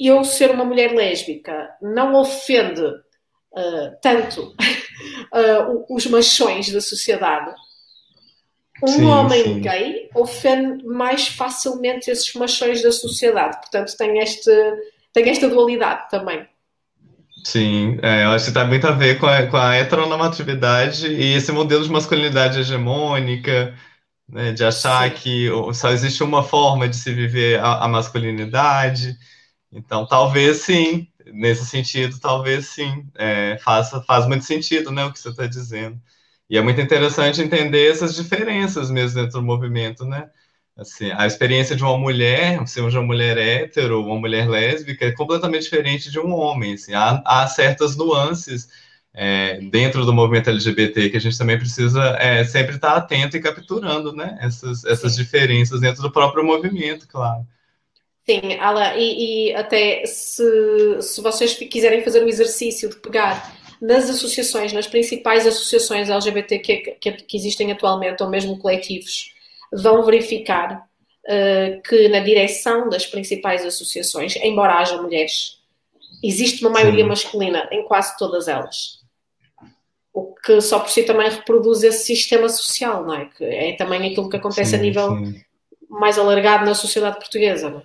[0.00, 4.54] eu ser uma mulher lésbica não ofende uh, tanto
[5.32, 7.52] uh, os machões da sociedade,
[8.82, 9.60] um sim, homem sim.
[9.60, 13.56] gay ofende mais facilmente esses machões da sociedade.
[13.58, 14.50] Portanto, tem, este,
[15.12, 16.46] tem esta dualidade também.
[17.44, 21.34] Sim, é, eu acho que tem muito a ver com a, com a heteronormatividade e
[21.34, 23.74] esse modelo de masculinidade hegemônica,
[24.28, 25.16] né, de achar sim.
[25.16, 29.18] que só existe uma forma de se viver a, a masculinidade.
[29.72, 35.18] Então, talvez sim, nesse sentido, talvez sim, é, faça, faz muito sentido né, o que
[35.18, 36.00] você está dizendo.
[36.48, 40.30] E é muito interessante entender essas diferenças mesmo dentro do movimento, né?
[40.76, 45.62] Assim, a experiência de uma mulher, seja uma mulher hétero, uma mulher lésbica, é completamente
[45.64, 46.74] diferente de um homem.
[46.74, 48.68] Assim, há, há certas nuances
[49.14, 53.40] é, dentro do movimento LGBT que a gente também precisa é, sempre estar atento e
[53.40, 54.36] capturando, né?
[54.40, 57.46] Essas, essas diferenças dentro do próprio movimento, claro.
[58.26, 58.40] Sim,
[58.96, 64.86] e, e até se, se vocês quiserem fazer o exercício de pegar nas associações, nas
[64.86, 69.32] principais associações LGBT que, que, que existem atualmente, ou mesmo coletivos,
[69.70, 70.88] vão verificar
[71.26, 75.58] uh, que na direção das principais associações, embora haja mulheres,
[76.22, 77.08] existe uma maioria sim.
[77.08, 79.03] masculina em quase todas elas.
[80.14, 83.24] O que só por si também reproduz esse sistema social, não é?
[83.26, 85.40] Que é também aquilo que acontece sim, a nível sim.
[85.90, 87.82] mais alargado na sociedade portuguesa, não é?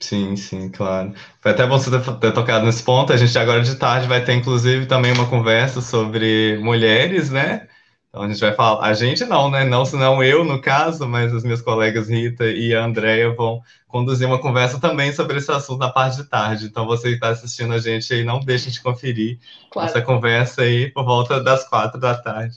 [0.00, 1.12] Sim, sim, claro.
[1.40, 3.12] Foi até bom você ter tocado nesse ponto.
[3.12, 7.66] A gente agora de tarde vai ter, inclusive, também uma conversa sobre mulheres, né?
[8.08, 9.64] Então a gente vai falar, a gente não, né?
[9.64, 14.26] Não, senão eu, no caso, mas as minhas colegas Rita e a Andrea vão conduzir
[14.26, 16.66] uma conversa também sobre esse assunto na parte de tarde.
[16.66, 19.38] Então você que está assistindo a gente aí, não deixe de conferir
[19.70, 19.88] claro.
[19.90, 22.56] essa conversa aí por volta das quatro da tarde.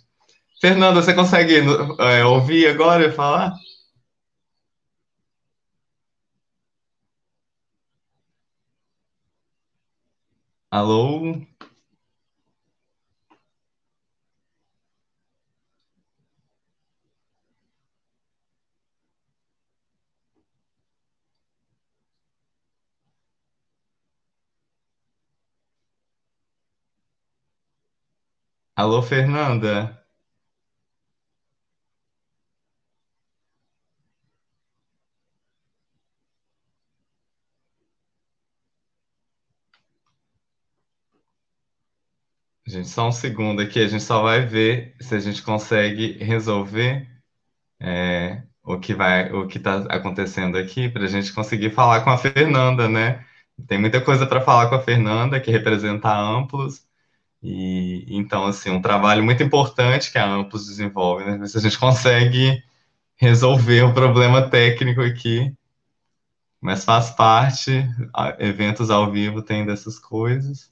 [0.62, 1.56] Fernanda, você consegue
[2.00, 3.54] é, ouvir agora e falar?
[10.70, 11.51] Alô?
[28.82, 30.04] Alô, Fernanda?
[42.66, 47.08] Gente, só um segundo aqui, a gente só vai ver se a gente consegue resolver
[47.82, 52.12] é, o que vai, o que está acontecendo aqui, para a gente conseguir falar com
[52.12, 53.26] a Fernanda, né?
[53.68, 56.88] Tem muita coisa para falar com a Fernanda, que representa a Amplos,
[57.44, 61.48] e então, assim, um trabalho muito importante que a Amplos desenvolve, né?
[61.48, 62.64] Se a gente consegue
[63.18, 65.54] resolver o problema técnico aqui,
[66.60, 67.72] mas faz parte,
[68.40, 70.71] eventos ao vivo tem dessas coisas.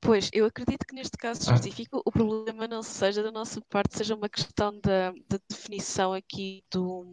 [0.00, 1.54] Pois, eu acredito que neste caso ah.
[1.54, 6.64] específico o problema não seja da nossa parte, seja uma questão da, da definição aqui
[6.70, 7.04] do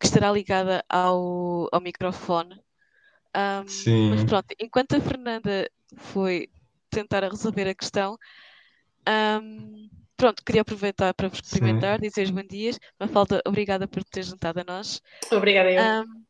[0.00, 2.60] que estará ligada ao, ao microfone.
[3.36, 4.10] Um, Sim.
[4.10, 6.48] Mas pronto, enquanto a Fernanda foi
[6.90, 8.18] tentar resolver a questão,
[9.08, 12.78] um, pronto, queria aproveitar para vos cumprimentar, dizer bom dias.
[12.98, 15.02] Mafalda, obrigada por ter juntado a nós.
[15.30, 15.82] Obrigada, eu.
[15.82, 16.24] Um,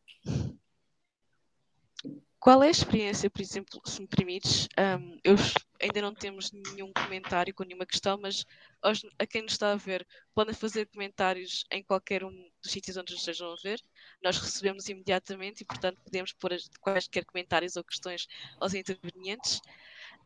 [2.45, 4.69] qual é a experiência, por exemplo, se me permites?
[4.79, 5.35] Um, eu
[5.81, 8.45] ainda não temos nenhum comentário com nenhuma questão, mas
[8.83, 12.31] aos, a quem nos está a ver, podem fazer comentários em qualquer um
[12.63, 13.81] dos sítios onde nos estejam a ver.
[14.23, 18.27] Nós recebemos imediatamente e, portanto, podemos pôr as, quaisquer comentários ou questões
[18.61, 19.63] aos intervenientes.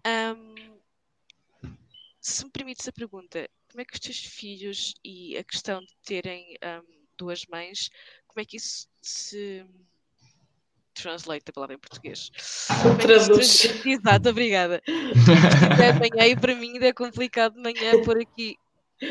[0.05, 0.78] Um,
[2.21, 5.95] se me permites a pergunta, como é que os teus filhos e a questão de
[6.05, 6.83] terem um,
[7.17, 7.91] duas mães,
[8.27, 9.65] como é que isso se
[10.95, 12.31] translate a palavra em português.
[12.71, 13.65] É Traduz.
[13.87, 14.83] Exato, obrigada.
[14.87, 18.57] é manhã e para mim ainda é complicado de manhã por aqui.
[19.01, 19.09] um,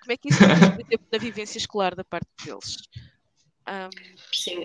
[0.00, 2.76] como é que isso se na vivência escolar da parte deles?
[3.68, 3.90] Um...
[4.32, 4.64] Sim,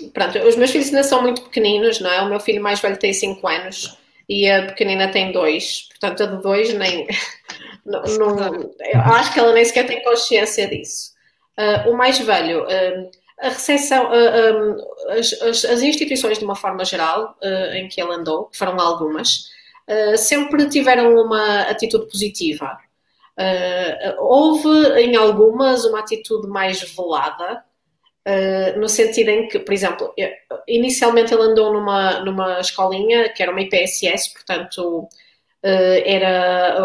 [0.00, 2.20] um, pronto, os meus filhos ainda são muito pequeninos, não é?
[2.22, 6.26] O meu filho mais velho tem 5 anos e a pequenina tem 2, portanto a
[6.26, 7.06] de 2 nem.
[7.84, 11.12] não, não, eu acho que ela nem sequer tem consciência disso.
[11.58, 12.64] Uh, o mais velho.
[12.64, 13.10] Uh,
[13.40, 14.10] a recepção,
[15.10, 17.36] as, as, as, instituições de uma forma geral
[17.72, 19.50] em que ele andou, que foram algumas,
[20.16, 22.78] sempre tiveram uma atitude positiva.
[24.18, 24.68] houve
[25.00, 27.64] em algumas uma atitude mais velada,
[28.78, 30.14] no sentido em que, por exemplo,
[30.66, 35.08] inicialmente ele andou numa, numa escolinha que era uma IPSS, portanto
[35.62, 36.76] era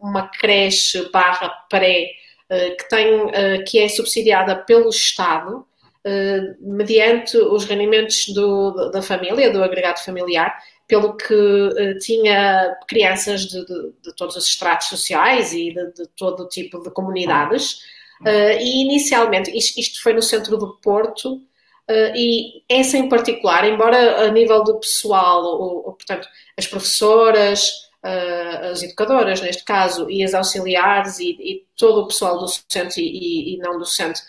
[0.00, 2.08] uma creche barra pré
[2.48, 5.64] que, tem, que é subsidiada pelo Estado
[6.04, 10.56] uh, mediante os rendimentos do, da família, do agregado familiar,
[10.86, 16.06] pelo que uh, tinha crianças de, de, de, todos os estratos sociais e de, de
[16.16, 17.80] todo tipo de comunidades.
[18.26, 23.68] Uh, e inicialmente, isto, isto, foi no centro do Porto, uh, e essa em particular,
[23.68, 27.68] embora a nível de pessoal, ou portanto, as professoras,
[28.02, 33.00] uh, as educadoras neste caso, e as auxiliares, e, e todo o pessoal do docente
[33.00, 34.20] e, e, não docente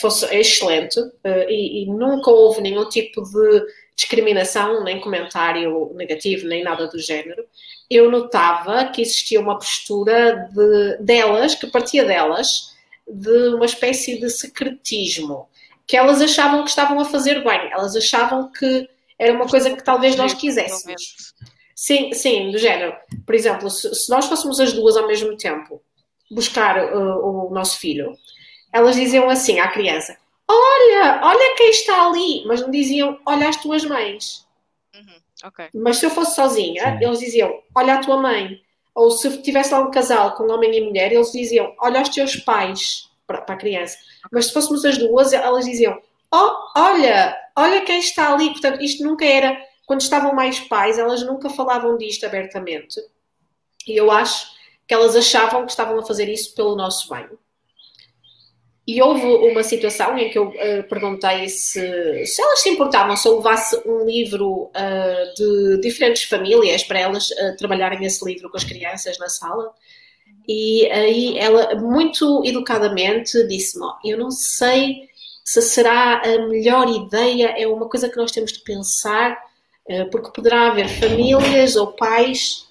[0.00, 0.98] fosse excelente
[1.50, 3.62] e, e, nunca houve nenhum tipo de
[3.94, 7.44] discriminação, nem comentário negativo, nem nada do género,
[7.90, 12.75] eu notava que existia uma postura de, delas, que partia delas,
[13.06, 15.48] de uma espécie de secretismo,
[15.86, 18.88] que elas achavam que estavam a fazer bem, elas achavam que
[19.18, 21.34] era uma coisa que talvez nós quiséssemos.
[21.74, 22.94] Sim, sim, do género.
[23.24, 25.82] Por exemplo, se, se nós fôssemos as duas ao mesmo tempo
[26.30, 28.16] buscar uh, o nosso filho,
[28.72, 30.16] elas diziam assim à criança:
[30.48, 34.46] Olha, olha quem está ali, mas não diziam: Olha as tuas mães.
[34.94, 35.68] Uhum, okay.
[35.74, 37.04] Mas se eu fosse sozinha, Sim.
[37.04, 38.60] eles diziam: Olha a tua mãe.
[38.96, 42.34] Ou se tivesse lá um casal com homem e mulher, eles diziam: Olha os teus
[42.36, 43.98] pais para, para a criança.
[44.32, 46.00] Mas se fôssemos as duas, elas diziam:
[46.32, 48.50] Oh, olha, olha quem está ali.
[48.50, 49.54] Portanto, isto nunca era.
[49.84, 52.98] Quando estavam mais pais, elas nunca falavam disto abertamente.
[53.86, 54.48] E eu acho
[54.88, 57.28] que elas achavam que estavam a fazer isso pelo nosso bem.
[58.86, 63.26] E houve uma situação em que eu uh, perguntei se, se elas se importavam se
[63.26, 68.56] eu levasse um livro uh, de diferentes famílias para elas uh, trabalharem esse livro com
[68.56, 69.72] as crianças na sala.
[70.48, 75.08] E aí ela, muito educadamente, disse-me: Eu não sei
[75.44, 79.36] se será a melhor ideia, é uma coisa que nós temos de pensar,
[80.10, 82.66] porque poderá haver famílias ou pais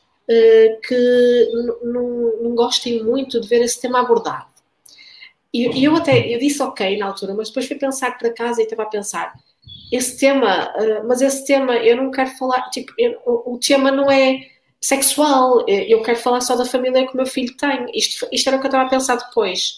[0.86, 1.50] que
[1.84, 4.55] não gostem muito de ver esse tema abordado.
[5.56, 8.66] E, eu até eu disse ok na altura, mas depois fui pensar para casa e
[8.66, 9.34] estava a pensar
[9.92, 13.92] esse tema, uh, mas esse tema eu não quero falar, tipo, eu, o, o, tema
[13.92, 14.40] não é
[14.82, 17.86] sexual, eh, eu quero falar só da família que o meu filho tem.
[17.94, 19.78] Isto, isto era o que eu estava a pensar depois.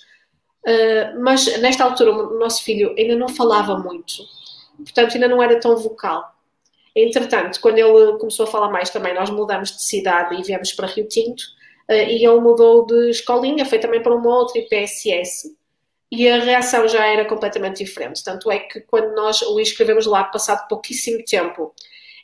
[0.66, 4.16] Uh, mas nesta altura o nosso filho ainda não falava muito,
[4.78, 6.24] portanto ainda não era tão vocal.
[6.96, 10.88] Entretanto, quando ele começou a falar mais também, nós mudamos de cidade e viemos para
[10.88, 11.44] Rio Tinto,
[11.90, 15.57] uh, e ele mudou de escolinha, foi também para uma outra IPSS,
[16.12, 18.24] e a reação já era completamente diferente.
[18.24, 21.74] Tanto é que quando nós o inscrevemos lá, passado pouquíssimo tempo,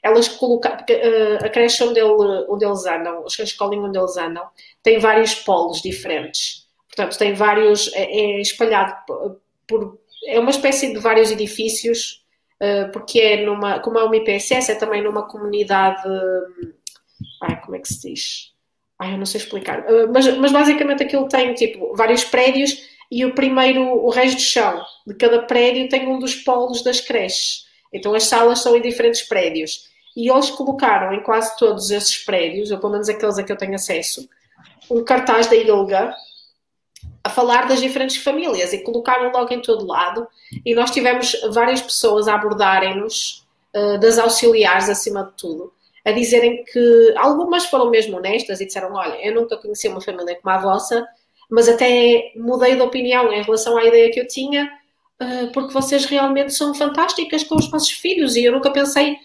[0.02, 4.46] elas colocaram, uh, a creche onde, ele, onde eles andam, a escolinha onde eles andam,
[4.82, 6.67] tem vários polos diferentes.
[6.88, 8.96] Portanto, tem vários, é, é espalhado
[9.67, 12.24] por, é uma espécie de vários edifícios,
[12.62, 16.04] uh, porque é numa, como é uma IPSS, é também numa comunidade,
[17.41, 18.54] ai, como é que se diz?
[19.00, 23.26] Ai, eu não sei explicar, uh, mas, mas basicamente aquilo tem, tipo, vários prédios e
[23.26, 27.66] o primeiro, o resto do chão de cada prédio tem um dos polos das creches.
[27.92, 29.89] Então as salas são em diferentes prédios.
[30.16, 33.58] E eles colocaram em quase todos esses prédios, ou pelo menos aqueles a que eu
[33.58, 34.28] tenho acesso,
[34.89, 36.13] um cartaz da ILGA
[37.24, 40.28] a falar das diferentes famílias e colocaram logo em todo lado.
[40.66, 45.74] E nós tivemos várias pessoas a abordarem-nos, uh, das auxiliares acima de tudo,
[46.06, 50.38] a dizerem que algumas foram mesmo honestas e disseram: Olha, eu nunca conheci uma família
[50.42, 51.06] como a vossa
[51.54, 54.68] mas até mudei de opinião em relação à ideia que eu tinha,
[55.22, 59.18] uh, porque vocês realmente são fantásticas com os vossos filhos e eu nunca pensei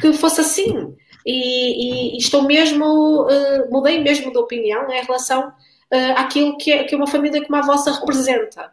[0.00, 0.92] que fosse assim.
[1.24, 6.72] E, e, e estou mesmo, uh, mudei mesmo de opinião em relação uh, àquilo que,
[6.72, 8.72] é, que uma família como a vossa representa.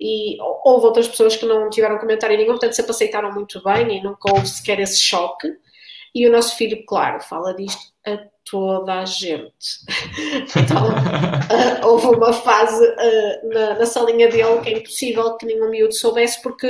[0.00, 4.02] E houve outras pessoas que não tiveram comentário nenhum, portanto sempre aceitaram muito bem e
[4.04, 5.48] nunca houve sequer esse choque.
[6.14, 8.18] E o nosso filho, claro, fala disto a
[8.50, 9.84] toda a gente.
[10.56, 15.70] então, uh, houve uma fase uh, na, na salinha dele que é impossível que nenhum
[15.70, 16.66] miúdo soubesse, porque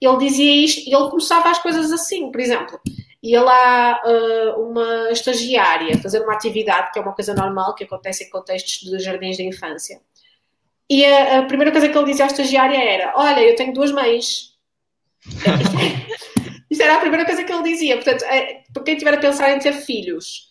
[0.00, 2.80] ele dizia isto e ele começava as coisas assim, por exemplo.
[3.22, 8.24] Ia lá uh, uma estagiária fazer uma atividade, que é uma coisa normal, que acontece
[8.24, 10.00] em contextos de jardins de infância.
[10.88, 13.92] E a, a primeira coisa que ele dizia à estagiária era: Olha, eu tenho duas
[13.92, 14.54] mães.
[16.70, 17.96] Isto era a primeira coisa que ele dizia.
[17.96, 20.50] Portanto, é, para quem estiver a pensar em ter filhos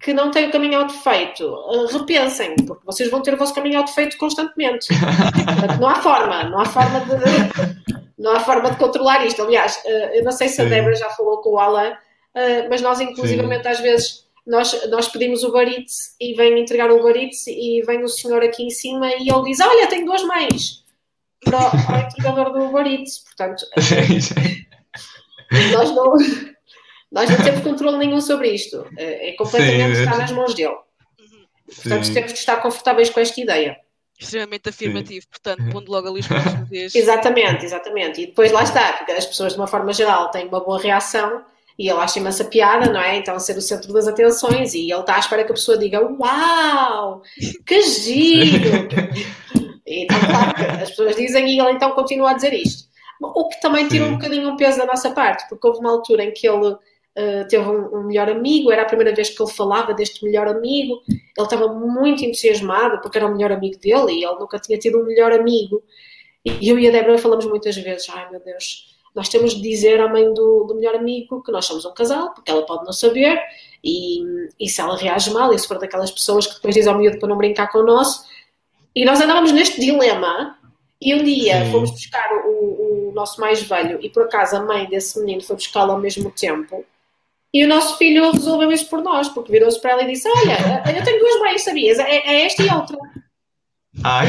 [0.00, 3.54] que não têm o caminho out feito, uh, repensem, porque vocês vão ter o vosso
[3.54, 4.88] caminho out feito constantemente.
[4.88, 9.42] Portanto, não há forma, não há forma de, não há forma de controlar isto.
[9.42, 12.80] Aliás, uh, eu não sei se a Débora já falou com o Alan, uh, mas
[12.80, 13.68] nós, inclusivamente, Sim.
[13.68, 18.08] às vezes nós, nós pedimos o Eats e vem entregar o Eats e vem o
[18.08, 20.82] senhor aqui em cima e ele diz: Olha, tenho duas mães
[21.44, 23.18] para, para o entregador do Eats.
[23.18, 23.66] Portanto,
[25.72, 26.14] nós não,
[27.10, 28.86] nós não temos controle nenhum sobre isto.
[28.96, 30.76] É, é completamente Sim, está nas mãos dele.
[31.66, 32.14] Portanto, Sim.
[32.14, 33.76] temos de estar confortáveis com esta ideia.
[34.18, 35.28] Extremamente afirmativo, Sim.
[35.30, 36.70] portanto, pondo logo ali os pontos.
[36.94, 38.20] Exatamente, exatamente.
[38.20, 41.42] E depois lá está, porque as pessoas, de uma forma geral, têm uma boa reação
[41.78, 43.16] e ele acha imensa piada, não é?
[43.16, 46.02] Então, ser o centro das atenções e ele está à espera que a pessoa diga:
[46.02, 47.22] Uau,
[47.66, 48.86] que giro!
[49.86, 52.89] então, claro, as pessoas dizem e ele então continua a dizer isto.
[53.20, 56.24] O que também tira um bocadinho um peso da nossa parte, porque houve uma altura
[56.24, 59.50] em que ele uh, teve um, um, melhor amigo, era a primeira vez que ele
[59.52, 64.24] falava deste melhor amigo, ele estava muito entusiasmado porque era o melhor amigo dele e
[64.24, 65.82] ele nunca tinha tido um melhor amigo.
[66.44, 70.00] E eu e a Débora falamos muitas vezes: ai meu Deus, nós temos de dizer
[70.00, 72.92] à mãe do, do melhor amigo que nós somos um casal, porque ela pode não
[72.92, 73.38] saber,
[73.84, 74.22] e,
[74.58, 77.18] e se ela reage mal, e se for daquelas pessoas que depois diz ao miúdo
[77.18, 78.24] para não brincar com o nosso.
[78.94, 80.56] E nós andávamos neste dilema,
[81.00, 81.72] e um dia Sim.
[81.72, 82.79] fomos buscar o,
[83.10, 86.30] o nosso mais velho e por acaso a mãe desse menino foi buscá-lo ao mesmo
[86.30, 86.84] tempo.
[87.52, 90.82] E o nosso filho resolveu isso por nós, porque virou-se para ela e disse: Olha,
[90.96, 91.98] eu tenho duas mães, sabias?
[91.98, 92.96] É, é esta e outra.
[94.04, 94.28] Ai.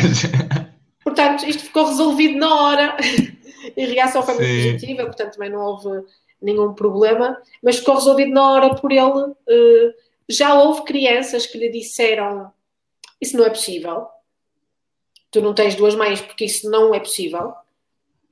[1.03, 2.97] Portanto, isto ficou resolvido na hora.
[3.77, 4.73] E a reação foi muito Sim.
[4.73, 6.03] positiva, portanto também não houve
[6.41, 9.03] nenhum problema, mas ficou resolvido na hora por ele.
[9.03, 9.93] Uh,
[10.27, 12.51] já houve crianças que lhe disseram:
[13.21, 14.07] Isso não é possível.
[15.29, 17.53] Tu não tens duas mães porque isso não é possível.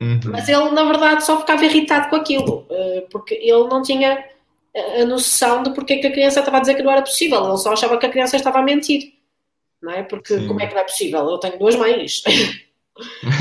[0.01, 0.19] Uhum.
[0.31, 4.23] Mas ele, na verdade, só ficava irritado com aquilo, eh, porque ele não tinha
[5.01, 7.45] a noção de porque é que a criança estava a dizer que não era possível,
[7.47, 9.13] ele só achava que a criança estava a mentir,
[9.81, 10.03] não é?
[10.03, 10.47] Porque Sim.
[10.47, 11.19] como é que não é possível?
[11.29, 12.23] Eu tenho duas mães.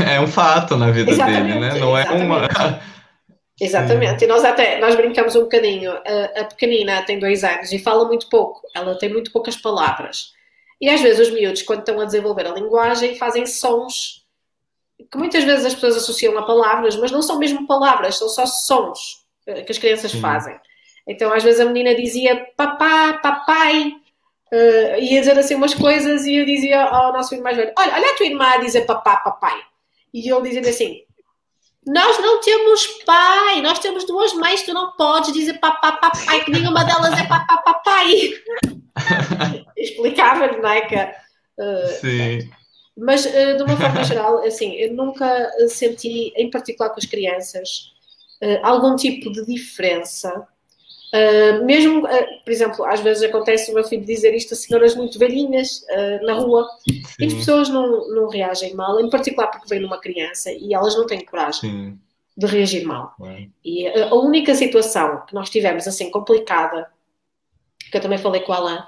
[0.09, 1.79] É um fato na vida exatamente, dele, né?
[1.81, 2.49] Não é uma.
[3.61, 5.91] Exatamente, e nós até nós brincamos um bocadinho.
[5.91, 10.33] A, a, pequenina tem dois anos e fala muito pouco, ela tem muito poucas palavras.
[10.81, 14.18] E às vezes os miúdos, quando estão a desenvolver a linguagem, fazem sons
[15.11, 18.45] que muitas vezes as pessoas associam a palavras, mas não são mesmo palavras, são só
[18.47, 20.21] sons eh, que as crianças Sim.
[20.21, 20.59] fazem.
[21.07, 23.93] Então, às vezes a menina dizia papá, papai,
[24.53, 27.95] uh, ia dizer assim umas coisas e eu dizia ao nosso filho mais velho: Olha,
[27.95, 29.59] olha a tua irmã a dizer papá, papai.
[30.13, 31.01] E ele dizia assim:
[31.87, 36.51] Nós não temos pai, nós temos duas mães, tu não podes dizer papá, papai, que
[36.51, 38.35] nenhuma delas é papá, papai.
[39.79, 40.83] Explicava-lhe, não é?
[40.83, 42.51] Que, uh, Sim.
[42.99, 47.93] Mas, uh, de uma forma geral, assim, eu nunca senti, em particular com as crianças,
[48.43, 50.47] uh, algum tipo de diferença.
[51.15, 55.19] Uh, mesmo, por exemplo, às vezes acontece o meu filho dizer isto a senhoras muito
[55.19, 55.83] velhinhas
[56.23, 57.03] na rua Sim.
[57.21, 60.95] e as pessoas não, não reagem mal, em particular porque vem numa criança e elas
[60.97, 61.61] não têm coragem.
[61.61, 61.99] Sim.
[62.37, 63.17] De reagir mal.
[63.65, 66.89] E a única situação que nós tivemos assim complicada,
[67.91, 68.79] que eu também falei com a Alain,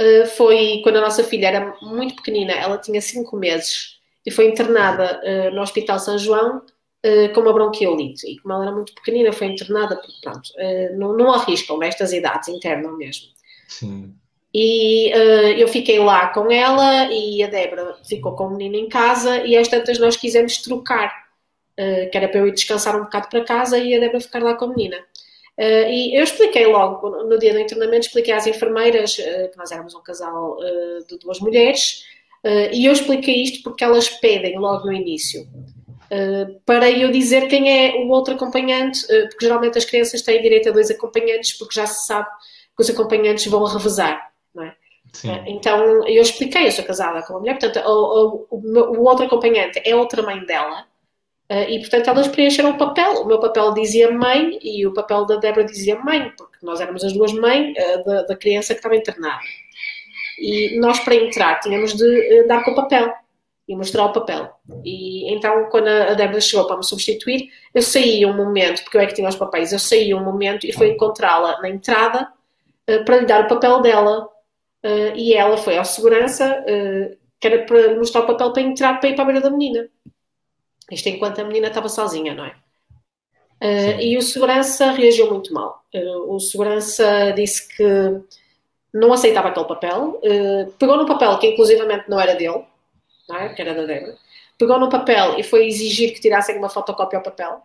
[0.00, 4.48] uh, foi quando a nossa filha era muito pequenina, ela tinha 5 meses e foi
[4.48, 8.26] internada uh, no Hospital São João uh, com uma bronquiolite.
[8.26, 10.50] E como ela era muito pequenina, foi internada, porque pronto,
[10.96, 13.28] não, não arriscam nestas idades, internam mesmo.
[13.68, 14.14] Sim.
[14.56, 15.10] E
[15.58, 19.56] eu fiquei lá com ela e a Débora ficou com o menino em casa e
[19.56, 21.12] às tantas nós quisemos trocar,
[21.76, 24.54] que era para eu ir descansar um bocado para casa e a Débora ficar lá
[24.54, 25.04] com a menina.
[25.58, 29.70] Uh, e eu expliquei logo, no dia do internamento, expliquei às enfermeiras uh, que nós
[29.70, 32.04] éramos um casal uh, de duas mulheres,
[32.72, 35.48] e eu expliquei isto porque elas pedem logo no início.
[36.66, 40.72] para eu dizer quem é o outro acompanhante, porque geralmente as crianças têm direito a
[40.72, 42.28] dois acompanhantes, porque já se sabe
[42.76, 44.74] que os acompanhantes vão revezar, não é?
[45.46, 49.24] então eu expliquei, eu sou casada com uma mulher, portanto, o, o, o, o outro
[49.24, 50.86] acompanhante é outra mãe dela,
[51.50, 53.22] Uh, e, portanto, elas preencheram o papel.
[53.22, 57.04] O meu papel dizia mãe e o papel da Débora dizia mãe, porque nós éramos
[57.04, 59.42] as duas mães uh, da, da, criança que estava internada.
[60.38, 62.04] E nós, para entrar, tínhamos de
[62.42, 63.12] uh, dar com o papel
[63.68, 64.50] e mostrar o papel.
[64.84, 69.02] E então, quando a Débora chegou para me substituir, eu saí um momento, porque eu
[69.02, 72.28] é que tinha os papéis, eu saí um momento e fui encontrá-la na entrada
[73.06, 74.28] para lhe dar o papel dela.
[75.16, 76.62] e ela foi à segurança,
[77.40, 79.88] que era para mostrar o papel para entrar, para ir para a beira da menina.
[80.90, 82.54] Isto enquanto a menina estava sozinha, não é?
[83.62, 85.82] Uh, e o segurança reagiu muito mal.
[85.94, 87.84] Uh, o segurança disse que
[88.92, 92.64] não aceitava aquele papel, uh, pegou no papel que inclusivamente não era dele,
[93.28, 93.54] não é?
[93.54, 94.16] que era da Débora,
[94.58, 97.62] pegou no papel e foi exigir que tirassem uma fotocópia ao papel,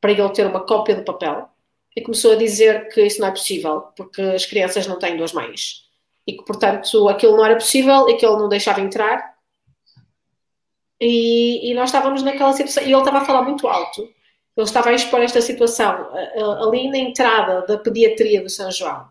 [0.00, 1.48] para ele ter uma cópia do papel,
[1.96, 5.32] e começou a dizer que isso não é possível, porque as crianças não têm duas
[5.32, 5.84] mães.
[6.26, 9.34] E que, portanto, aquilo não era possível e que ele não deixava entrar
[11.00, 14.90] e, e, nós estávamos naquela situação, e ele estava a falar muito alto, ele estava
[14.90, 16.08] a expor esta situação
[16.62, 19.08] ali na entrada da pediatria do São João,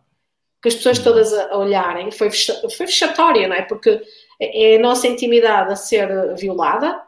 [0.61, 3.63] que as pessoas todas a olharem, foi, foi vexatória, não é?
[3.63, 4.01] Porque
[4.39, 7.01] é, é a nossa intimidade a ser violada,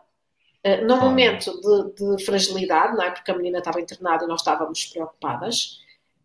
[0.65, 3.11] uh, num momento de, de, fragilidade, não é?
[3.11, 5.79] Porque a menina estava internada e nós estávamos preocupadas,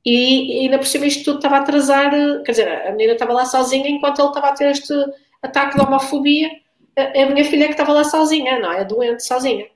[0.05, 2.11] e, e ainda por cima isto tudo estava a atrasar,
[2.45, 4.95] quer dizer, a menina estava lá sozinha enquanto ele estava a ter este
[5.43, 6.49] ataque de homofobia
[6.97, 8.85] a, a minha filha que estava lá sozinha, não é?
[8.85, 9.67] Doente, sozinha.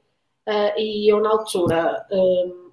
[0.48, 2.70] Uh, e eu, na altura, um,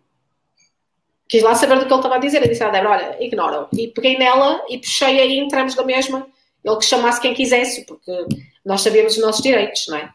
[1.27, 2.41] quis lá saber do que ele estava a dizer.
[2.41, 3.67] Eu disse à Débora: olha, ignora-o.
[3.77, 6.27] E peguei nela e puxei e entramos da mesma.
[6.63, 8.11] Ele que chamasse quem quisesse, porque
[8.65, 10.13] nós sabíamos os nossos direitos, não é?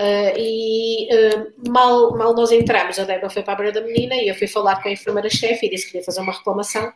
[0.00, 4.14] Uh, e uh, mal, mal nós entramos, a Débora foi para a beira da menina
[4.14, 6.90] e eu fui falar com a enfermeira-chefe e disse que queria fazer uma reclamação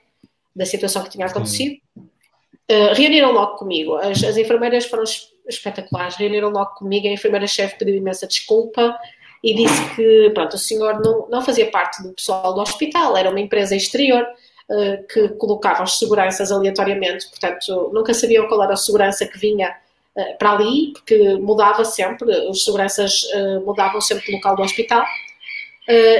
[0.56, 1.76] da situação que tinha acontecido.
[1.96, 3.96] Uh, reuniram logo comigo.
[3.96, 5.04] As, as enfermeiras foram
[5.48, 6.16] espetaculares.
[6.16, 8.98] Reuniram logo comigo, a enfermeira-chefe pediu imensa desculpa
[9.44, 13.28] e disse que pronto, o senhor não, não fazia parte do pessoal do hospital, era
[13.28, 18.76] uma empresa exterior uh, que colocava as seguranças aleatoriamente, portanto nunca sabiam qual era a
[18.76, 19.76] segurança que vinha
[20.16, 25.04] uh, para ali, porque mudava sempre, os seguranças uh, mudavam sempre o local do hospital.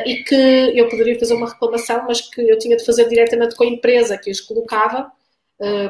[0.04, 3.64] e que eu poderia fazer uma reclamação, mas que eu tinha de fazer diretamente com
[3.64, 5.10] a empresa que os colocava,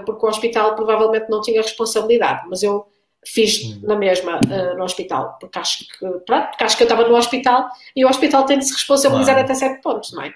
[0.06, 2.42] porque o hospital provavelmente não tinha responsabilidade.
[2.48, 2.86] Mas eu
[3.26, 7.08] fiz na mesma uh, no hospital, porque acho que, pronto, porque acho que eu estava
[7.08, 9.44] no hospital e o hospital tem de se responsabilizar claro.
[9.44, 10.34] até certo ponto, não é?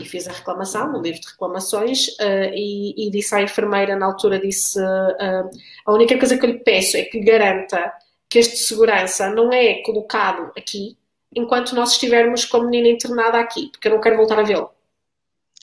[0.00, 4.06] E fiz a reclamação, um livro de reclamações, uh, e, e, disse à enfermeira, na
[4.06, 5.50] altura, disse: uh,
[5.86, 7.92] a única coisa que eu lhe peço é que garanta
[8.28, 10.96] que este segurança não é colocado aqui
[11.36, 14.70] enquanto nós estivermos com a menina internada aqui, porque eu não quero voltar a vê-lo.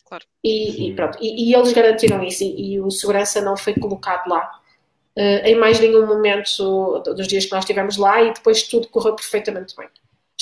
[0.06, 0.24] Claro.
[0.44, 4.28] E, e, pronto, e, e, eles garantiram isso, e, e o segurança não foi colocado
[4.28, 4.61] lá
[5.18, 9.76] em mais nenhum momento dos dias que nós estivemos lá e depois tudo correu perfeitamente
[9.76, 9.88] bem.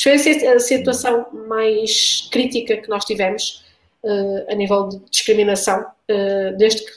[0.02, 3.66] Foi a situação mais crítica que nós tivemos
[4.04, 6.92] uh, a nível de discriminação uh, desde, que,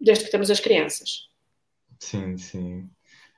[0.00, 1.28] desde que temos as crianças.
[1.98, 2.84] Sim, sim.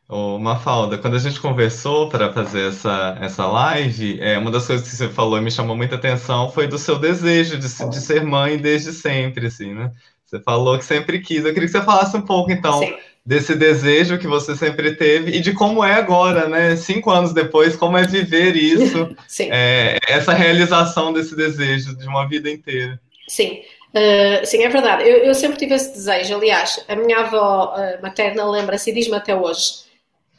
[0.09, 4.89] Ô, Mafalda, quando a gente conversou para fazer essa, essa live, é, uma das coisas
[4.89, 8.25] que você falou e me chamou muita atenção foi do seu desejo de, de ser
[8.25, 9.93] mãe desde sempre, assim, né?
[10.25, 11.45] Você falou que sempre quis.
[11.45, 12.95] Eu queria que você falasse um pouco, então, Sim
[13.29, 16.75] desse desejo que você sempre teve e de como é agora, né?
[16.77, 19.15] Cinco anos depois, como é viver isso,
[19.53, 22.99] é, essa realização desse desejo de uma vida inteira.
[23.29, 23.61] Sim,
[23.91, 25.07] uh, sim, é verdade.
[25.07, 26.37] Eu, eu, sempre tive esse desejo.
[26.37, 29.83] Aliás, a minha avó uh, materna lembra-se e diz-me até hoje.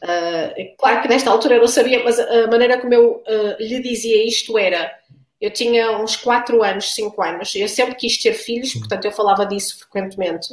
[0.03, 3.21] Uh, claro que nesta altura eu não sabia, mas a maneira como eu
[3.59, 4.91] lhe dizia isto era.
[5.39, 9.45] Eu tinha uns 4 anos, 5 anos, eu sempre quis ter filhos, portanto eu falava
[9.45, 10.47] disso frequentemente.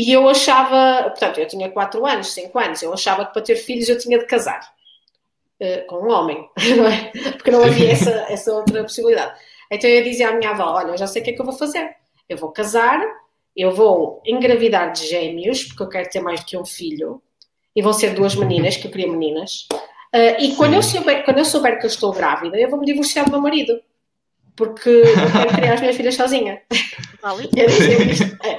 [0.00, 3.56] E eu achava, portanto, eu tinha 4 anos, 5 anos, eu achava que para ter
[3.56, 4.72] filhos eu tinha de casar
[5.60, 7.12] uh, com um homem, não é?
[7.32, 9.38] Porque não havia essa, essa outra possibilidade.
[9.70, 11.44] Então eu dizia à minha avó: Olha, eu já sei o que é que eu
[11.44, 11.96] vou fazer.
[12.26, 12.98] Eu vou casar,
[13.54, 17.20] eu vou engravidar de gêmeos, porque eu quero ter mais do que um filho,
[17.76, 19.68] e vão ser duas meninas, que eu queria meninas.
[20.14, 22.86] Uh, e quando eu, souber, quando eu souber que eu estou grávida, eu vou me
[22.86, 23.78] divorciar do meu marido
[24.60, 26.60] porque eu quero criar as minhas filhas sozinha.
[28.44, 28.56] é.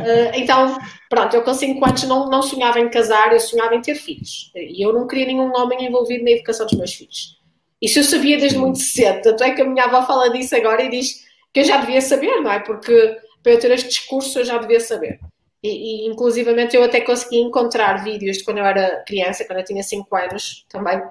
[0.00, 0.78] uh, então,
[1.10, 4.50] pronto, eu com 5 anos não, não sonhava em casar, eu sonhava em ter filhos.
[4.54, 7.38] E eu não queria nenhum homem envolvido na educação dos meus filhos.
[7.82, 10.82] Isso eu sabia desde muito cedo, tanto é que a minha avó fala disso agora
[10.82, 11.22] e diz
[11.52, 12.60] que eu já devia saber, não é?
[12.60, 15.20] Porque para eu ter este discurso eu já devia saber.
[15.62, 19.64] E, e inclusivamente eu até consegui encontrar vídeos de quando eu era criança, quando eu
[19.64, 21.02] tinha 5 anos também,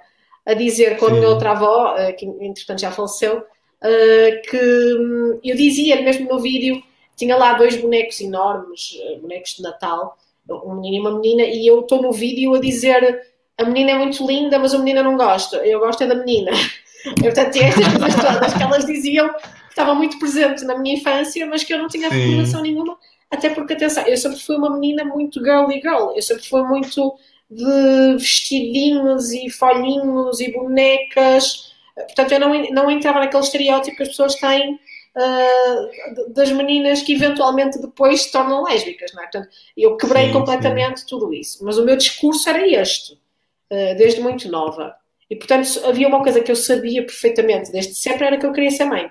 [0.45, 3.43] a dizer com a minha outra avó, eh, que entretanto já faleceu,
[3.83, 6.81] uh, que um, eu dizia mesmo no vídeo,
[7.15, 10.17] tinha lá dois bonecos enormes, uh, bonecos de Natal,
[10.49, 13.21] um menino e uma menina, e eu estou no vídeo a dizer
[13.57, 16.51] a menina é muito linda, mas a menina não gosta, eu gosto é da menina.
[17.21, 21.45] portanto, tinha estas coisas todas que elas diziam que estavam muito presentes na minha infância,
[21.45, 22.97] mas que eu não tinha recordação nenhuma.
[23.29, 26.11] Até porque, atenção, eu sempre fui uma menina muito girly girl.
[26.13, 27.15] Eu sempre fui muito
[27.49, 31.70] de vestidinhos e folhinhos e bonecas.
[32.03, 34.79] Portanto, eu não, não entrava naquele estereótipo que as pessoas têm
[35.15, 39.27] uh, das meninas que eventualmente depois se tornam lésbicas, não é?
[39.27, 41.05] Portanto, eu quebrei sim, completamente sim.
[41.07, 41.63] tudo isso.
[41.63, 44.95] Mas o meu discurso era este, uh, desde muito nova.
[45.29, 48.71] E, portanto, havia uma coisa que eu sabia perfeitamente desde sempre, era que eu queria
[48.71, 49.09] ser mãe.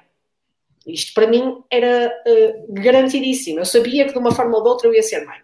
[0.87, 3.61] Isto para mim era uh, garantidíssimo.
[3.61, 5.39] Eu sabia que de uma forma ou de outra eu ia ser mãe.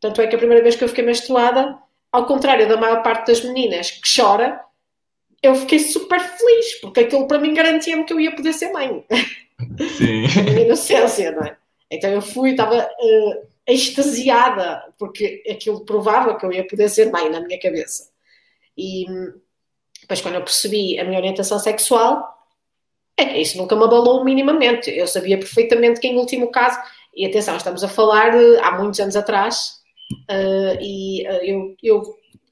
[0.00, 1.78] Tanto é que a primeira vez que eu fiquei menstruada,
[2.10, 4.60] ao contrário da maior parte das meninas que chora,
[5.42, 9.04] eu fiquei super feliz, porque aquilo para mim garantia-me que eu ia poder ser mãe.
[9.98, 10.24] Sim.
[10.38, 11.56] a minha inocência, não é?
[11.90, 17.28] Então eu fui, estava uh, extasiada, porque aquilo provava que eu ia poder ser mãe
[17.28, 18.10] na minha cabeça.
[18.78, 19.04] E
[20.00, 22.22] depois, quando eu percebi a minha orientação sexual,
[23.16, 24.90] é que isso nunca me abalou minimamente.
[24.90, 26.78] Eu sabia perfeitamente que, em último caso,
[27.14, 29.80] e atenção, estamos a falar de, há muitos anos atrás,
[30.30, 32.02] uh, e uh, eu, eu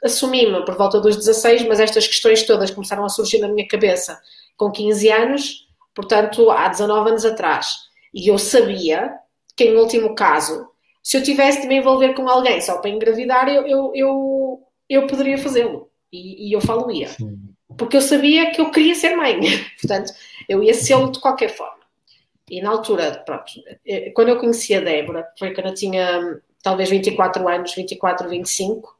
[0.02, 4.20] assumi-me por volta dos 16, mas estas questões todas começaram a surgir na minha cabeça
[4.56, 7.66] com 15 anos, portanto, há 19 anos atrás.
[8.12, 9.12] E eu sabia
[9.56, 10.68] que, em último caso,
[11.02, 15.06] se eu tivesse de me envolver com alguém só para engravidar, eu, eu, eu, eu
[15.06, 15.88] poderia fazê-lo.
[16.12, 17.08] E, e, eu falo-ia.
[17.78, 19.40] Porque eu sabia que eu queria ser mãe.
[19.80, 20.12] Portanto,
[20.48, 21.80] eu ia ser de qualquer forma.
[22.50, 23.52] E na altura, pronto,
[23.86, 28.99] eh, quando eu conheci a Débora, foi quando eu tinha talvez 24 anos, 24, 25,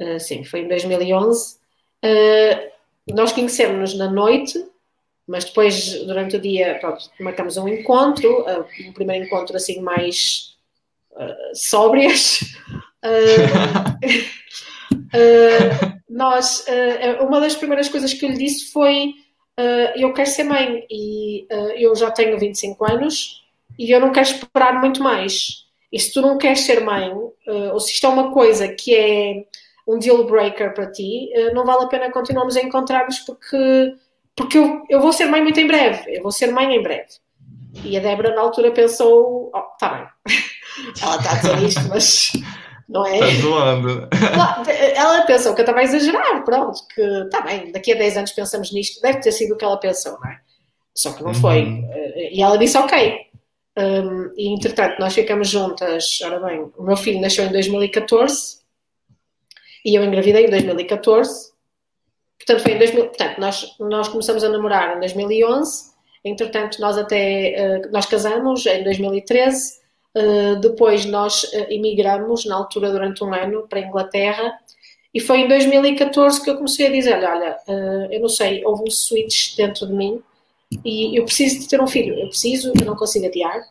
[0.00, 1.56] uh, sim, foi em 2011,
[2.04, 4.62] uh, nós conhecemos-nos na noite,
[5.26, 10.56] mas depois, durante o dia, pronto, marcamos um encontro, uh, um primeiro encontro assim mais
[11.12, 12.40] uh, sóbrias.
[16.08, 16.64] nós,
[17.20, 19.14] uma das primeiras coisas que eu lhe disse foi
[19.96, 21.46] eu quero ser mãe e
[21.76, 23.44] eu já tenho 25 anos
[23.78, 25.66] e eu não quero esperar muito mais.
[25.92, 27.12] E se tu não queres ser mãe,
[27.72, 29.44] ou se isto é uma coisa que é
[29.88, 33.94] um deal breaker para ti, não vale a pena continuarmos a encontrarmos porque,
[34.36, 36.16] porque eu, eu vou ser mãe muito em breve.
[36.16, 37.08] Eu vou ser mãe em breve.
[37.84, 40.34] E a Débora, na altura, pensou: oh, tá bem,
[41.02, 42.32] ela está a dizer isto, mas
[42.88, 43.18] não é?
[43.18, 44.08] Está zoando.
[44.94, 48.32] Ela pensou que eu estava a exagerar, pronto, que está bem, daqui a 10 anos
[48.32, 50.38] pensamos nisto, deve ter sido o que ela pensou, não é?
[50.94, 51.34] Só que não uhum.
[51.34, 51.84] foi.
[51.90, 53.28] Eh, e ela disse ok.
[53.78, 56.18] Um, e entretanto, nós ficamos juntas.
[56.24, 58.57] Ora bem, o meu filho nasceu em 2014
[59.88, 61.52] e eu engravidei em 2014.
[62.38, 65.90] Portanto, foi em 2000, portanto, nós, nós começamos a namorar em 2011.
[66.24, 69.78] Entretanto, nós até uh, nós casamos em 2013
[70.16, 74.58] Uh, depois nós uh, emigramos, na altura, durante um ano, para a Inglaterra,
[75.14, 77.56] e foi em 2014 que eu comecei a dizer: olha,
[78.10, 80.20] eu não sei, houve um switch dentro de mim
[80.84, 83.62] e eu preciso de ter um filho, eu preciso, eu não consigo adiar,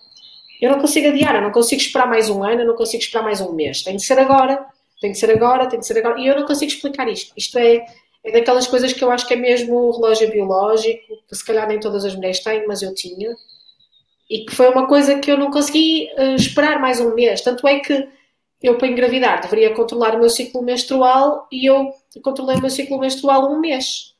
[0.61, 3.24] eu não consigo adiar, eu não consigo esperar mais um ano, eu não consigo esperar
[3.24, 4.65] mais um mês, tem de ser agora,
[4.99, 7.33] tem de ser agora, tem de ser agora, e eu não consigo explicar isto.
[7.37, 7.85] Isto é,
[8.23, 11.67] é daquelas coisas que eu acho que é mesmo o relógio biológico, que se calhar
[11.67, 13.35] nem todas as mulheres têm, mas eu tinha
[14.29, 17.41] e que foi uma coisa que eu não consegui uh, esperar mais um mês.
[17.41, 18.07] Tanto é que
[18.61, 22.99] eu, para engravidar, deveria controlar o meu ciclo menstrual e eu controlei o meu ciclo
[22.99, 24.15] menstrual um mês.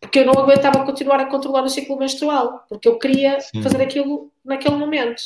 [0.00, 3.62] Porque eu não aguentava continuar a controlar o ciclo menstrual, porque eu queria Sim.
[3.62, 5.22] fazer aquilo naquele momento.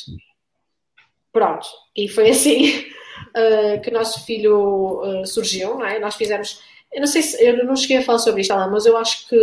[1.32, 2.84] Pronto, e foi assim
[3.37, 5.99] uh, que o nosso filho uh, surgiu, não é?
[5.99, 6.61] Nós fizemos,
[6.93, 9.37] eu não sei se, eu não cheguei a falar sobre isto, mas eu acho que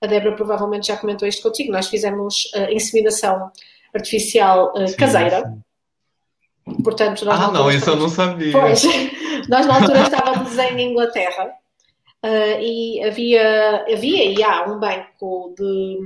[0.00, 1.72] a Débora provavelmente já comentou isto contigo.
[1.72, 3.50] Nós fizemos uh, inseminação
[3.94, 5.42] artificial uh, caseira.
[5.42, 5.62] Sim.
[6.82, 8.52] Portanto, nós ah, não, isso eu não sabia.
[8.52, 8.82] Pois,
[9.48, 11.52] nós na altura estávamos em Inglaterra
[12.24, 15.98] uh, e havia, havia e há um banco de,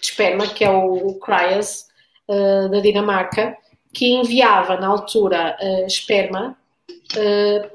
[0.00, 1.86] de esperma, que é o, o Cryas,
[2.28, 3.56] uh, da Dinamarca,
[3.92, 6.56] que enviava na altura esperma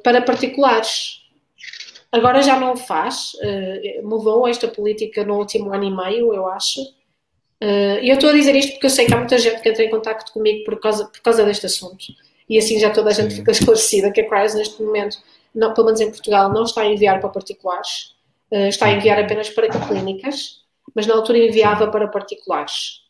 [0.03, 1.21] para particulares.
[2.11, 3.31] Agora já não o faz,
[4.03, 6.81] mudou esta política no último ano e meio, eu acho,
[7.63, 9.69] Uh, e eu estou a dizer isto porque eu sei que há muita gente que
[9.69, 12.03] entra em contato comigo por causa, por causa deste assunto.
[12.49, 13.37] E assim já toda a gente Sim.
[13.37, 15.17] fica esclarecida que a Cryos neste momento,
[15.55, 18.13] não, pelo menos em Portugal, não está a enviar para particulares,
[18.51, 20.61] uh, está a enviar apenas para clínicas,
[20.93, 23.02] mas na altura enviava para particulares.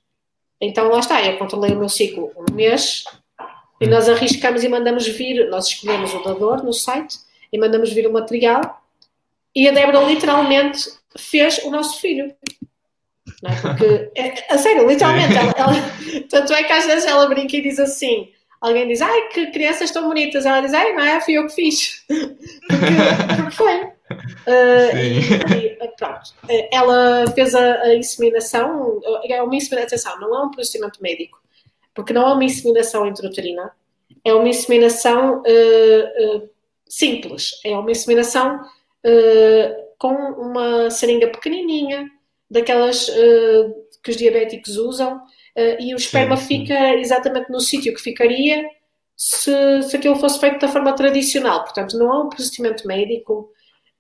[0.66, 3.04] Então lá está, eu controlei o meu ciclo um mês
[3.82, 7.18] e nós arriscamos e mandamos vir, nós escolhemos o dador no site
[7.52, 8.82] e mandamos vir o material
[9.54, 12.34] e a Débora literalmente fez o nosso filho.
[13.42, 13.56] Não é?
[13.62, 15.74] Porque, é, a sério, literalmente, ela, ela,
[16.30, 18.30] tanto é que às vezes ela brinca e diz assim:
[18.62, 21.54] alguém diz, ai, que crianças tão bonitas, ela diz, ai, não é, fui eu que
[21.54, 22.06] fiz.
[22.08, 23.88] porque, porque foi.
[24.12, 26.34] Uh, e, e, pronto,
[26.72, 31.42] ela fez a, a, inseminação, é uma inseminação, não é um procedimento médico,
[31.94, 33.72] porque não é uma inseminação intrauterina,
[34.24, 36.50] é uma inseminação uh, uh,
[36.88, 38.60] simples, é uma inseminação
[39.98, 42.10] com uma seringa pequenininha,
[42.50, 43.10] daquelas
[44.02, 45.22] que os diabéticos usam,
[45.78, 46.60] e o esperma sim, sim.
[46.62, 48.64] fica exatamente no sítio que ficaria
[49.16, 51.64] se, se aquilo fosse feito da forma tradicional.
[51.64, 53.52] Portanto, não é um procedimento médico,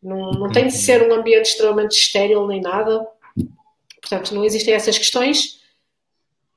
[0.03, 3.07] não, não tem de ser um ambiente extremamente estéril nem nada.
[4.01, 5.61] Portanto, não existem essas questões.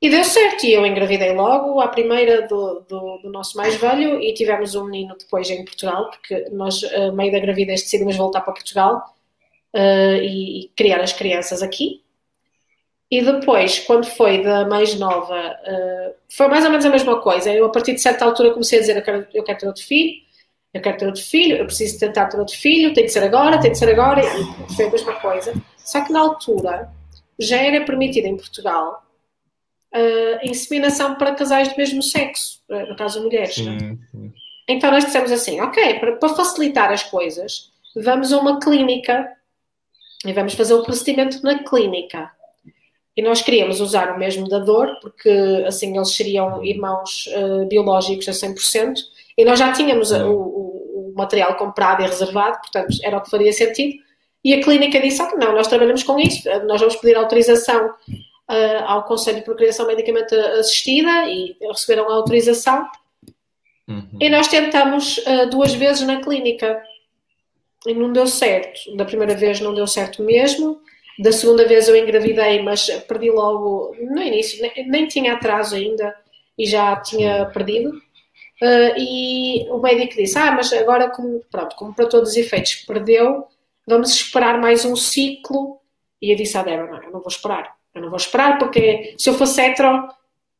[0.00, 4.20] E deu certo, e eu engravidei logo, à primeira do, do, do, nosso mais velho,
[4.20, 8.42] e tivemos um menino depois em Portugal, porque nós, a meio da gravidez, decidimos voltar
[8.42, 9.14] para Portugal
[9.74, 12.02] uh, e, e, criar as crianças aqui.
[13.10, 17.50] E depois, quando foi da mais nova, uh, foi mais ou menos a mesma coisa.
[17.50, 19.84] Eu, a partir de certa altura, comecei a dizer: Eu quero, eu quero ter outro
[19.84, 20.25] filho
[20.76, 23.58] eu quero ter outro filho, eu preciso tentar ter outro filho, tem de ser agora,
[23.58, 25.54] tem de ser agora, e foi a mesma coisa.
[25.78, 26.90] Só que na altura
[27.38, 29.02] já era permitida em Portugal
[29.94, 33.54] uh, a inseminação para casais do mesmo sexo, uh, no caso mulheres.
[33.54, 34.32] Sim, sim.
[34.68, 39.26] Então nós dissemos assim, ok, para, para facilitar as coisas, vamos a uma clínica
[40.26, 42.30] e vamos fazer o procedimento na clínica.
[43.16, 45.30] E nós queríamos usar o mesmo dador, porque
[45.66, 48.94] assim eles seriam irmãos uh, biológicos a 100%,
[49.38, 50.65] e nós já tínhamos o,
[51.16, 54.04] material comprado e reservado, portanto era o que faria sentido.
[54.44, 58.84] E a clínica disse: ah, não, nós trabalhamos com isso, nós vamos pedir autorização uh,
[58.86, 62.86] ao Conselho de Procriação Medicamente Assistida e receberam a autorização.
[63.88, 64.18] Uhum.
[64.20, 66.82] E nós tentamos uh, duas vezes na clínica
[67.86, 68.96] e não deu certo.
[68.96, 70.80] Da primeira vez não deu certo mesmo.
[71.18, 76.14] Da segunda vez eu engravidei, mas perdi logo no início, nem, nem tinha atraso ainda
[76.58, 77.92] e já tinha perdido.
[78.62, 82.76] Uh, e o médico disse: Ah, mas agora, como, pronto, como para todos os efeitos
[82.86, 83.46] perdeu,
[83.86, 85.78] vamos esperar mais um ciclo.
[86.20, 87.76] E eu disse à Débora: Não, eu não vou esperar.
[87.94, 90.08] Eu não vou esperar porque se eu fosse hetero,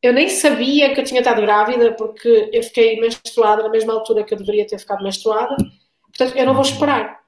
[0.01, 4.23] eu nem sabia que eu tinha estado grávida porque eu fiquei menstruada na mesma altura
[4.23, 5.55] que eu deveria ter ficado menstruada.
[6.03, 7.19] Portanto, eu não vou esperar.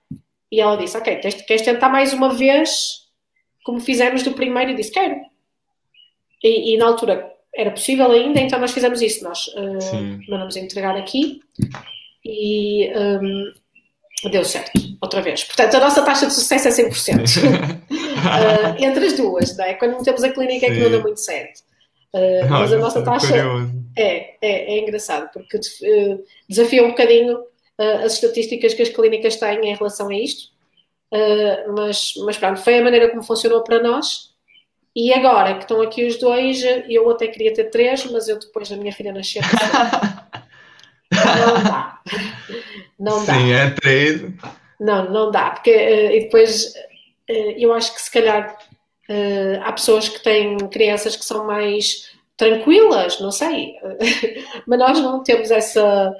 [0.51, 3.07] E ela disse: Ok, queres tentar mais uma vez,
[3.63, 4.71] como fizemos do primeiro?
[4.71, 5.15] E disse: Quero.
[6.43, 9.23] E, e na altura era possível ainda, então nós fizemos isso.
[9.23, 11.41] Nós uh, mandamos entregar aqui
[12.23, 13.51] e um,
[14.29, 14.71] deu certo,
[15.01, 15.43] outra vez.
[15.43, 17.43] Portanto, a nossa taxa de sucesso é 100%.
[17.43, 17.89] uh,
[18.79, 19.73] eh, entre as duas, não é?
[19.73, 21.61] Quando não temos a clínica é que não dá muito certo.
[22.13, 23.35] Uh, não, mas a nossa taxa
[23.97, 27.39] é, é, é, engraçado, porque uh, desafia um bocadinho
[28.03, 30.51] as estatísticas que as clínicas têm em relação a isto.
[31.73, 34.28] mas, mas pronto, foi a maneira como funcionou para nós
[34.99, 38.67] e agora que estão aqui os dois, eu até queria ter três, mas eu depois
[38.67, 39.41] da minha filha nascer.
[41.09, 41.99] não dá.
[42.99, 43.33] Não dá.
[43.33, 44.21] Sim, é três.
[44.77, 45.51] Não, não dá.
[45.51, 46.73] Porque uh, e depois
[47.29, 48.57] uh, eu acho que se calhar
[49.09, 53.75] uh, há pessoas que têm crianças que são mais tranquilas, não sei.
[54.67, 56.13] mas nós não temos essa.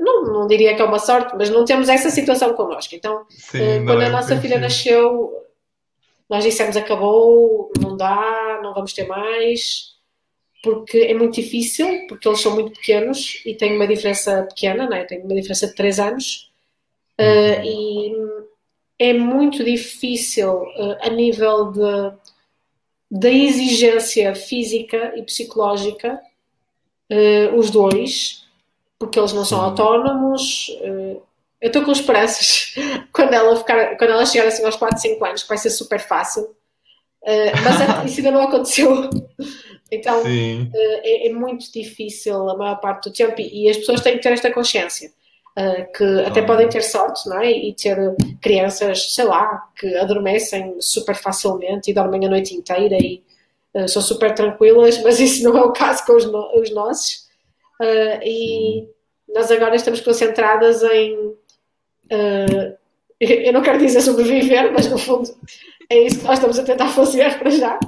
[0.00, 2.94] Não, não diria que é uma sorte, mas não temos essa situação connosco.
[2.94, 5.42] Então, Sim, quando a é nossa filha nasceu,
[6.32, 9.96] nós dissemos acabou, não dá, não vamos ter mais,
[10.62, 15.04] porque é muito difícil, porque eles são muito pequenos e têm uma diferença pequena, né?
[15.04, 16.50] tem uma diferença de 3 anos,
[17.20, 18.14] uh, e
[18.98, 22.16] é muito difícil uh, a nível de,
[23.10, 26.18] da exigência física e psicológica,
[27.10, 28.46] uh, os dois,
[28.98, 30.70] porque eles não são autónomos.
[31.62, 32.74] Eu estou com esperanças
[33.14, 36.00] quando ela, ficar, quando ela chegar assim aos 4, 5 anos, que vai ser super
[36.00, 36.42] fácil.
[37.22, 39.08] Uh, mas isso ainda não aconteceu.
[39.94, 44.00] Então uh, é, é, muito difícil a maior parte do tempo e, e as pessoas
[44.00, 45.12] têm que ter esta consciência.
[45.54, 47.50] Uh, que até podem ter sorte não é?
[47.50, 47.98] e ter
[48.40, 53.22] crianças, sei lá, que adormecem super facilmente e dormem a noite inteira e
[53.86, 57.28] são super tranquilas, mas isso não é o caso com os, no os nossos.
[58.24, 58.88] e
[59.34, 61.34] nós agora estamos concentradas em
[62.12, 62.76] Uh,
[63.18, 65.34] eu não quero dizer sobreviver, mas no fundo
[65.88, 67.78] é isso que nós estamos a tentar fazer para já.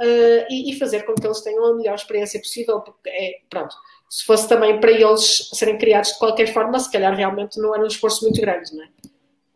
[0.00, 3.74] Uh, e, e, fazer com que eles tenham a melhor experiência possível, porque é, pronto,
[4.08, 7.82] se fosse também para eles serem criados de qualquer forma, se calhar realmente não era
[7.82, 8.88] um esforço muito grande, não é?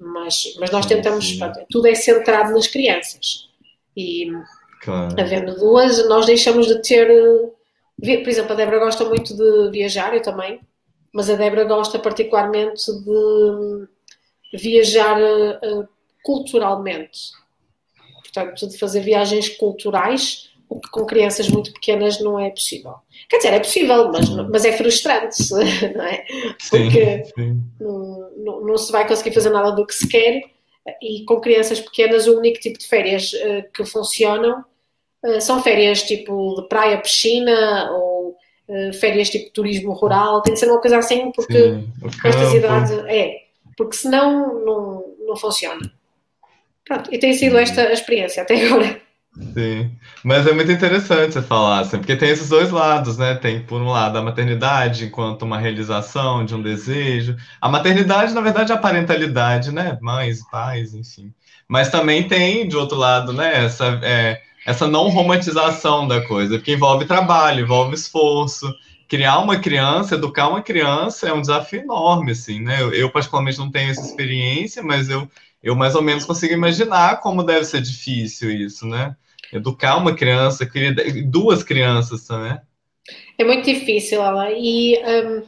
[0.00, 3.48] Mas, mas nós tentamos, pronto, tudo é centrado nas crianças.
[3.96, 4.32] E
[4.82, 5.14] claro.
[5.16, 7.06] havendo duas, nós deixamos de ter.
[8.00, 10.60] Por exemplo, a Débora gosta muito de viajar, eu também,
[11.14, 13.88] mas a Débora gosta particularmente de
[14.52, 15.88] viajar uh,
[16.22, 17.18] culturalmente.
[18.22, 22.94] Portanto, de fazer viagens culturais, o que com crianças muito pequenas não é possível.
[23.28, 25.36] Quer dizer, é possível, mas, mas é frustrante,
[25.94, 26.24] não é?
[26.70, 27.62] Porque sim, sim.
[27.78, 30.42] Não, não, não, se vai conseguir fazer nada do que se quer
[31.00, 34.64] e com crianças pequenas o único tipo de férias uh, que funcionam
[35.24, 38.36] uh, são férias tipo de praia, piscina ou
[38.98, 41.92] férias tipo turismo rural, tem de ser uma coisa assim porque Sim,
[42.24, 43.42] estas idades é,
[43.76, 45.80] porque senão não, não funciona.
[46.84, 49.00] Pronto, e tem sido esta a experiência até agora.
[49.54, 49.90] Sim,
[50.22, 53.34] mas é muito interessante você falar, assim, porque tem esses dois lados, né?
[53.34, 57.34] Tem, por um lado, a maternidade enquanto uma realização de um desejo.
[57.58, 59.96] A maternidade, na verdade, é a parentalidade, né?
[60.02, 61.32] Mães, pais, enfim.
[61.66, 63.64] Mas também tem, de outro lado, né?
[63.64, 68.70] Essa, é, essa não romantização da coisa, que envolve trabalho, envolve esforço.
[69.12, 72.80] Criar uma criança, educar uma criança é um desafio enorme, assim, né?
[72.80, 75.28] Eu, eu particularmente, não tenho essa experiência, mas eu
[75.62, 79.14] eu mais ou menos consigo imaginar como deve ser difícil isso, né?
[79.52, 80.68] Educar uma criança,
[81.26, 82.58] duas crianças também.
[83.38, 84.50] É muito difícil, ela.
[84.50, 85.42] E um,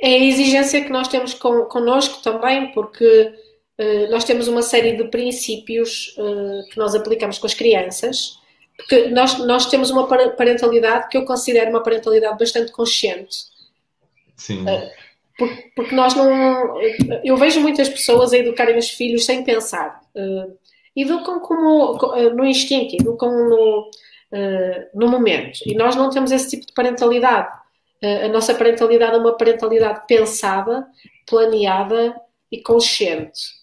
[0.00, 3.32] é a exigência que nós temos com, connosco também, porque
[3.78, 8.37] uh, nós temos uma série de princípios uh, que nós aplicamos com as crianças,
[8.78, 13.36] porque nós, nós temos uma parentalidade que eu considero uma parentalidade bastante consciente.
[14.36, 14.62] Sim.
[14.62, 14.90] Uh,
[15.36, 16.80] porque, porque nós não.
[17.24, 20.00] Eu vejo muitas pessoas a educarem os filhos sem pensar.
[20.96, 23.90] Educam como uh, no instinto, educam no,
[24.94, 25.58] no momento.
[25.66, 27.56] E nós não temos esse tipo de parentalidade.
[28.24, 30.86] A nossa parentalidade é uma parentalidade pensada,
[31.26, 32.14] planeada
[32.50, 33.58] e consciente.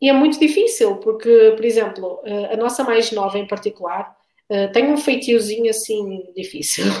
[0.00, 2.22] E é muito difícil, porque, por exemplo,
[2.52, 4.17] a nossa mais nova em particular
[4.72, 6.84] tem um feitiozinho assim difícil.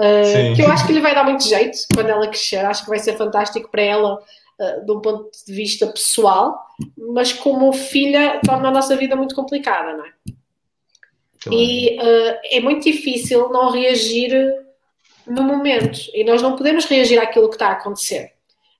[0.00, 2.88] Uh, que eu acho que lhe vai dar muito jeito quando ela crescer, acho que
[2.88, 6.58] vai ser fantástico para ela uh, de um ponto de vista pessoal,
[6.96, 10.12] mas como filha torna a nossa vida muito complicada, não é?
[11.50, 11.98] E
[12.50, 14.30] é muito difícil não reagir
[15.26, 18.32] no momento e nós não podemos reagir àquilo que está a acontecer.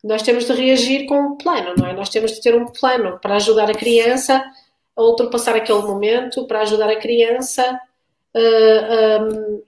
[0.02, 1.92] Nós temos de reagir com um plano, não é?
[1.92, 4.42] Nós temos de ter um plano para ajudar a criança
[4.96, 7.78] a ultrapassar aquele momento, para ajudar a criança
[8.34, 9.62] um,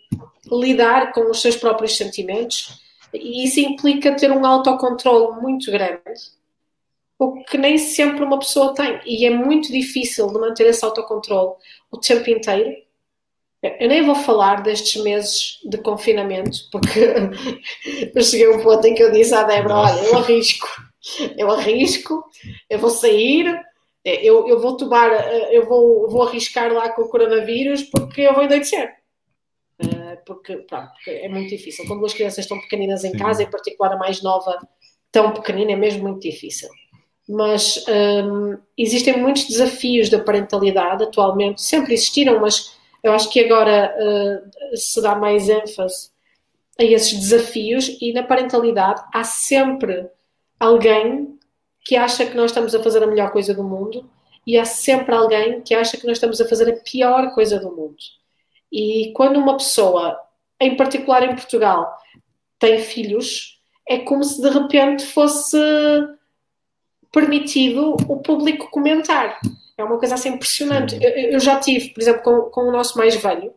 [0.60, 2.82] lidar com os seus próprios sentimentos
[3.12, 6.00] e isso implica ter um autocontrole muito grande,
[7.18, 9.00] o que nem sempre uma pessoa tem.
[9.04, 11.54] E é muito difícil de manter esse autocontrole
[11.90, 12.74] o tempo inteiro.
[13.62, 16.98] Eu nem vou falar destes meses de confinamento, porque
[18.14, 20.68] eu cheguei a um ponto em que eu disse à Débora: Olha, eu arrisco,
[21.36, 22.24] eu arrisco,
[22.68, 23.56] eu vou sair,
[24.04, 25.10] eu, eu vou tomar,
[25.52, 29.02] eu vou, vou arriscar lá com o coronavírus porque eu vou endoidecer
[30.24, 31.86] porque, pronto, porque é muito difícil.
[31.86, 33.18] Quando duas crianças estão pequeninas em Sim.
[33.18, 34.58] casa, em particular a mais nova,
[35.10, 36.68] tão pequenina, é mesmo muito difícil.
[37.28, 43.94] Mas um, existem muitos desafios da parentalidade atualmente, sempre existiram, mas eu acho que agora
[43.96, 46.10] uh, se dá mais ênfase
[46.78, 50.08] a esses desafios e na parentalidade há sempre
[50.58, 51.38] alguém
[51.84, 54.08] que acha que nós estamos a fazer a melhor coisa do mundo
[54.46, 57.74] e há sempre alguém que acha que nós estamos a fazer a pior coisa do
[57.74, 57.96] mundo.
[58.70, 60.18] E quando uma pessoa,
[60.60, 61.96] em particular em Portugal,
[62.58, 65.58] tem filhos, é como se de repente fosse
[67.12, 69.38] permitido o público comentar.
[69.76, 70.96] É uma coisa assim impressionante.
[71.02, 73.52] Eu, eu já tive, por exemplo, com, com o nosso mais velho,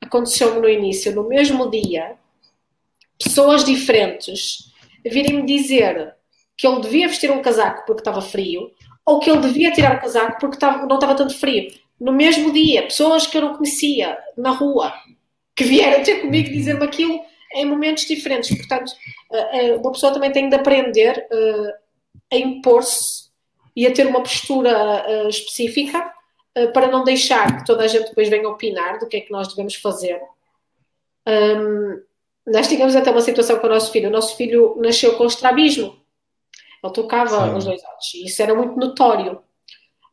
[0.00, 2.16] aconteceu-me no início, no mesmo dia,
[3.18, 4.72] pessoas diferentes
[5.04, 6.14] virem-me dizer
[6.58, 8.70] que ele devia vestir um casaco porque estava frio,
[9.06, 12.52] ou que ele devia tirar o casaco porque estava, não estava tanto frio no mesmo
[12.52, 14.92] dia, pessoas que eu não conhecia na rua,
[15.54, 17.20] que vieram ter comigo dizer-me aquilo
[17.54, 18.56] em momentos diferentes.
[18.56, 18.92] Portanto,
[19.32, 21.74] eh, eh, uma pessoa também tem de aprender eh,
[22.32, 23.28] a impor-se
[23.74, 26.12] e a ter uma postura específica
[26.74, 29.46] para não deixar que toda a gente depois venha opinar do que é que nós
[29.46, 30.20] devemos fazer.
[32.44, 34.08] nós tivemos até uma situação com o nosso filho.
[34.08, 35.96] O nosso filho nasceu com estrabismo.
[36.82, 37.54] Ele tocava Sim.
[37.54, 39.40] aos dois anos e isso era muito notório.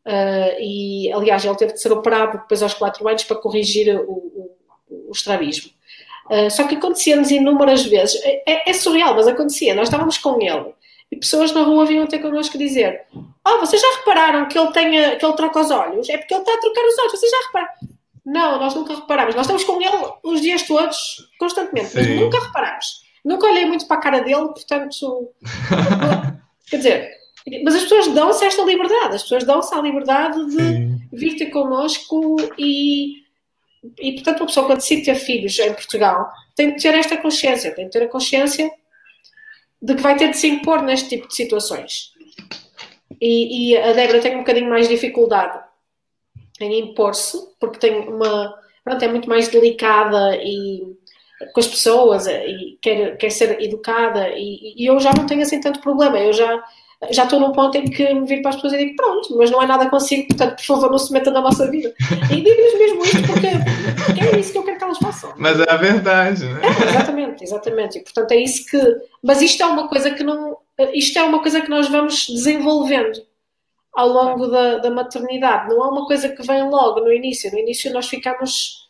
[0.05, 4.11] Uh, e, aliás, ele teve de ser operado depois aos 4 anos para corrigir o,
[4.11, 4.57] o,
[5.09, 5.71] o estrabismo.
[6.29, 8.21] Uh, só que acontecia-nos inúmeras vezes.
[8.23, 9.73] É, é, é, surreal, mas acontecia.
[9.73, 10.73] Nós estávamos com ele
[11.11, 13.05] e pessoas na rua vinham ter connosco dizer:
[13.47, 16.09] Oh, vocês já repararam que ele, tenha, que ele troca os olhos?
[16.09, 17.73] É porque ele está a trocar os olhos, vocês já repararam?
[18.25, 19.35] Não, nós nunca reparámos.
[19.35, 21.99] Nós estamos com ele os dias todos, constantemente, Sim.
[21.99, 23.03] mas nunca reparámos.
[23.23, 25.29] Nunca olhei muito para a cara dele, portanto.
[26.67, 27.11] quer dizer,
[27.63, 30.99] mas as pessoas dão-se esta liberdade, as pessoas dão-se a liberdade de Sim.
[31.11, 33.23] vir ter connosco e,
[33.99, 37.73] e, portanto, uma pessoa quando decide ter filhos em Portugal tem de ter esta consciência,
[37.75, 38.71] tem de ter a consciência
[39.81, 42.13] de que vai ter de se impor neste tipo de situações.
[43.21, 45.63] E, e a Débora tem um bocadinho mais dificuldade
[46.59, 48.57] em impor-se, porque tem uma.
[48.83, 50.95] Pronto, é muito mais delicada e
[51.53, 55.59] com as pessoas e quer, quer ser educada e, e eu já não tenho assim
[55.59, 56.63] tanto problema, eu já
[57.11, 59.51] já estou num ponto em que me viro para as pessoas e digo, pronto, mas
[59.51, 61.93] não é nada consigo, portanto, por favor, não se metam na nossa vida.
[62.31, 63.47] E digo-lhes mesmo isto porque,
[64.05, 65.33] porque, é isso que eu quero que elas façam.
[65.37, 66.61] Mas é a verdade, né?
[66.63, 67.97] É, exatamente, exatamente.
[67.99, 68.79] E, portanto, é isso que...
[69.21, 70.57] Mas isto é uma coisa que não...
[70.93, 73.21] Isto é uma coisa que nós vamos desenvolvendo
[73.93, 75.69] ao longo da, da maternidade.
[75.69, 77.51] Não é uma coisa que vem logo no início.
[77.51, 78.85] No início nós ficamos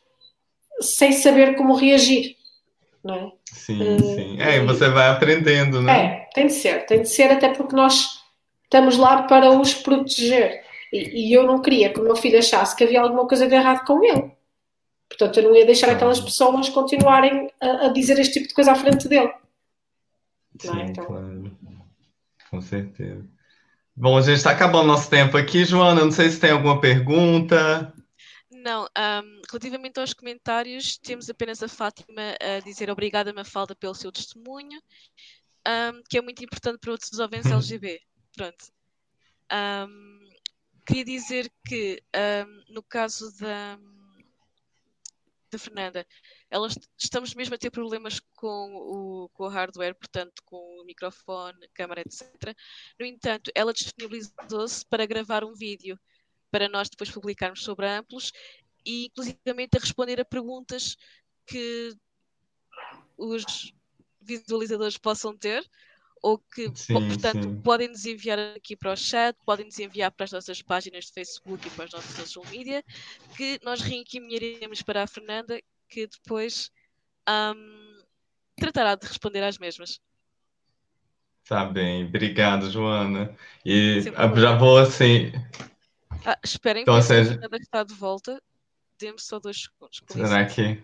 [0.82, 2.36] sem saber como reagir,
[3.06, 3.32] não é?
[3.54, 4.42] Sim, uh, sim.
[4.42, 6.06] É, e você vai aprendendo, né?
[6.06, 6.86] É, tem de ser.
[6.88, 8.24] Tem de ser até porque nós
[8.64, 10.64] estamos lá para os proteger.
[10.92, 13.54] E, e eu não queria que o meu filho achasse que havia alguma coisa de
[13.54, 14.32] errado com ele.
[15.08, 18.72] Portanto, eu não ia deixar aquelas pessoas continuarem a, a dizer este tipo de coisa
[18.72, 19.28] à frente dele.
[19.28, 19.34] É?
[20.60, 20.86] Sim, é?
[20.86, 21.06] então...
[21.06, 21.52] claro.
[22.50, 23.24] Com certeza.
[23.96, 26.04] Bom, a gente está acabando nosso tempo aqui, Joana.
[26.04, 27.94] Não sei se tem alguma pergunta.
[28.66, 34.12] Não, um, relativamente aos comentários, temos apenas a Fátima a dizer obrigada, Mafalda, pelo seu
[34.12, 34.82] testemunho,
[35.68, 38.02] um, que é muito importante para outros jovens LGB.
[38.36, 38.66] Pronto.
[39.54, 40.20] Um,
[40.84, 42.02] queria dizer que,
[42.68, 43.78] no caso da,
[45.52, 46.04] da Fernanda,
[46.50, 51.70] elas, estamos mesmo a ter problemas com o, com o hardware, portanto, com o microfone,
[51.72, 52.58] câmara, etc.
[53.00, 56.00] No entanto, ela disponibilizou-se para gravar um vídeo
[56.56, 58.32] para nós depois publicarmos sobre a Amplos
[58.86, 60.96] e, inclusivamente, a responder a perguntas
[61.46, 61.94] que
[63.18, 63.74] os
[64.22, 65.70] visualizadores possam ter
[66.24, 67.62] ou que, sim, portanto, sim.
[67.62, 71.12] podem nos enviar aqui para o chat, podem nos enviar para as nossas páginas de
[71.12, 72.82] Facebook e para as nossas social media,
[73.36, 76.72] que nós reencaminharemos para a Fernanda, que depois
[77.28, 78.02] um,
[78.56, 80.00] tratará de responder às mesmas.
[81.46, 83.36] Tá bem, obrigado, Joana.
[83.66, 84.00] E
[84.38, 85.34] já vou assim.
[86.24, 88.42] Ah, esperem então, que a Fernanda está de volta.
[89.00, 90.02] Dê-me só dois segundos.
[90.08, 90.84] Será que.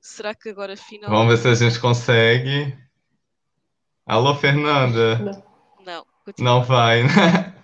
[0.00, 1.18] Será que agora finalmente.
[1.18, 2.76] Vamos ver se a gente consegue.
[4.06, 5.18] Alô, Fernanda?
[5.18, 5.52] Não.
[5.84, 6.06] Não,
[6.38, 7.54] não vai, né?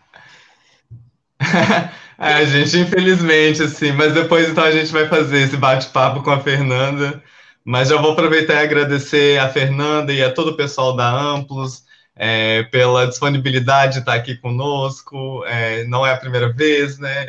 [2.20, 6.40] É, gente, infelizmente, assim, mas depois então a gente vai fazer esse bate-papo com a
[6.40, 7.22] Fernanda.
[7.64, 11.84] Mas já vou aproveitar e agradecer a Fernanda e a todo o pessoal da Amplos
[12.20, 15.44] é, pela disponibilidade de estar aqui conosco.
[15.46, 17.26] É, não é a primeira vez, né?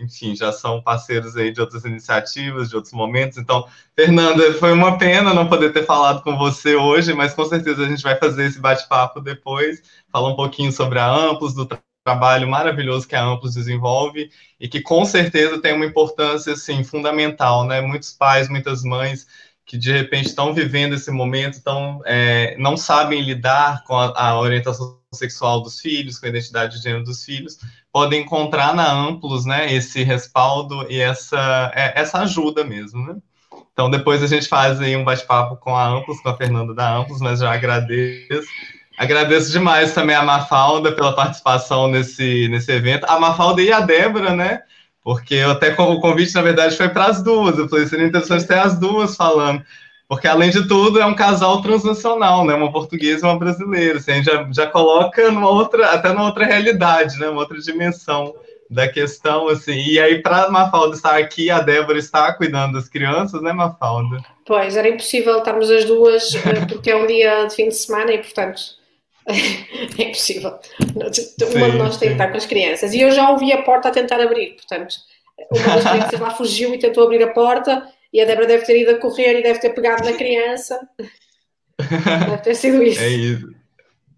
[0.00, 3.36] Enfim, já são parceiros aí de outras iniciativas, de outros momentos.
[3.36, 7.84] Então, Fernanda, foi uma pena não poder ter falado com você hoje, mas com certeza
[7.84, 11.68] a gente vai fazer esse bate-papo depois, falar um pouquinho sobre a Amplos, do
[12.02, 17.66] trabalho maravilhoso que a Amplos desenvolve e que com certeza tem uma importância assim fundamental,
[17.66, 17.82] né?
[17.82, 19.26] Muitos pais, muitas mães
[19.64, 24.38] que de repente estão vivendo esse momento, estão é, não sabem lidar com a, a,
[24.38, 27.58] orientação sexual dos filhos, com a identidade de gênero dos filhos,
[27.92, 33.16] podem encontrar na Amplos, né, esse respaldo e essa é, essa ajuda mesmo, né?
[33.72, 36.94] Então depois a gente faz aí um bate-papo com a Amplos, com a Fernanda da
[36.94, 38.48] Amplos, mas já agradeço
[38.96, 43.04] Agradeço demais também a Mafalda pela participação nesse, nesse evento.
[43.08, 44.62] A Mafalda e a Débora, né?
[45.04, 47.58] Porque eu até o convite, na verdade, foi para as duas.
[47.58, 49.62] Eu falei, seria interessante ter as duas falando.
[50.08, 52.54] Porque, além de tudo, é um casal transnacional, né?
[52.54, 53.98] Uma portuguesa e uma brasileira.
[53.98, 57.28] Assim, a gente já, já coloca numa outra, até numa outra realidade, né?
[57.28, 58.34] Uma outra dimensão
[58.68, 59.72] da questão, assim.
[59.72, 64.22] E aí, para Mafalda estar aqui, a Débora está cuidando das crianças, né, Mafalda?
[64.46, 68.12] Pois, era impossível estarmos as duas, eh, porque é um dia de fim de semana
[68.12, 68.60] e, portanto,
[69.98, 70.58] é impossível.
[71.54, 72.92] Uma de nós tem que estar com as crianças.
[72.92, 74.94] E eu já ouvi a porta a tentar abrir, portanto,
[75.50, 78.80] uma das crianças lá fugiu e tentou abrir a porta e a Débora deve ter
[78.80, 80.78] ido a correr e deve ter pegado na criança.
[81.78, 83.00] Deve ter sido isso.
[83.00, 83.54] É isso.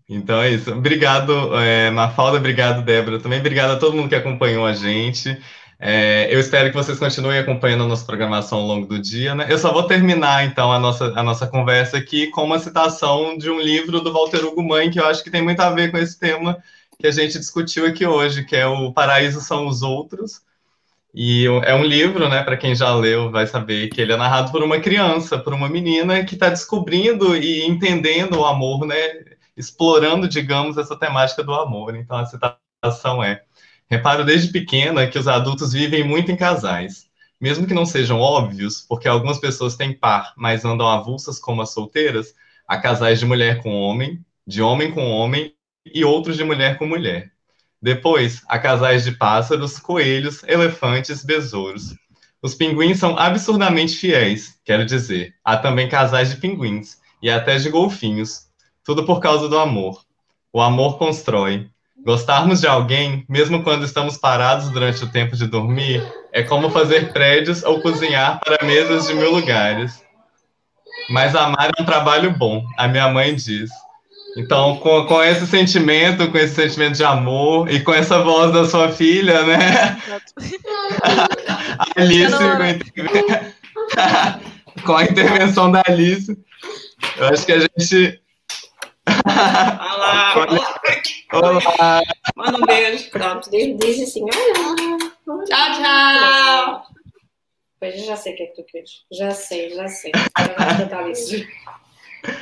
[0.09, 0.71] Então é isso.
[0.73, 3.21] Obrigado, é, Mafalda, obrigado, Débora.
[3.21, 5.41] Também obrigado a todo mundo que acompanhou a gente.
[5.87, 9.35] É, eu espero que vocês continuem acompanhando a nossa programação ao longo do dia.
[9.35, 9.47] Né?
[9.51, 13.51] Eu só vou terminar, então, a nossa, a nossa conversa aqui com uma citação de
[13.51, 15.99] um livro do Walter Hugo Mãe, que eu acho que tem muito a ver com
[15.99, 16.57] esse tema
[16.99, 20.41] que a gente discutiu aqui hoje, que é O Paraíso São os Outros.
[21.15, 24.51] E é um livro, né, para quem já leu, vai saber que ele é narrado
[24.51, 28.97] por uma criança, por uma menina que está descobrindo e entendendo o amor, né,
[29.55, 31.95] explorando, digamos, essa temática do amor.
[31.95, 33.43] Então, a citação é
[33.91, 37.07] Reparo desde pequena que os adultos vivem muito em casais.
[37.41, 41.73] Mesmo que não sejam óbvios, porque algumas pessoas têm par, mas andam avulsas como as
[41.73, 42.35] solteiras,
[42.67, 45.55] há casais de mulher com homem, de homem com homem
[45.85, 47.31] e outros de mulher com mulher.
[47.81, 51.95] Depois, há casais de pássaros, coelhos, elefantes, besouros.
[52.41, 55.35] Os pinguins são absurdamente fiéis, quero dizer.
[55.45, 58.47] Há também casais de pinguins e até de golfinhos.
[58.83, 60.03] Tudo por causa do amor.
[60.53, 61.69] O amor constrói,
[62.05, 67.11] Gostarmos de alguém, mesmo quando estamos parados durante o tempo de dormir, é como fazer
[67.15, 70.05] prédios ou cozinhar para mesas de mil lugares.
[71.09, 73.71] Mas amar é um trabalho bom, a minha mãe diz.
[74.37, 78.67] Então, com, com esse sentimento, com esse sentimento de amor e com essa voz da
[78.67, 79.97] sua filha, né?
[81.97, 82.35] Alice,
[84.75, 86.37] com, com a intervenção da Alice,
[87.17, 88.21] eu acho que a gente.
[89.07, 90.35] Olá!
[91.35, 92.01] Olá!
[92.37, 93.11] Manda um beijo.
[93.11, 96.85] Pronto, diz assim: Tchau, tchau!
[97.81, 98.91] Pois eu já sei o que é que tu queres.
[99.13, 100.13] Já sei, já sei.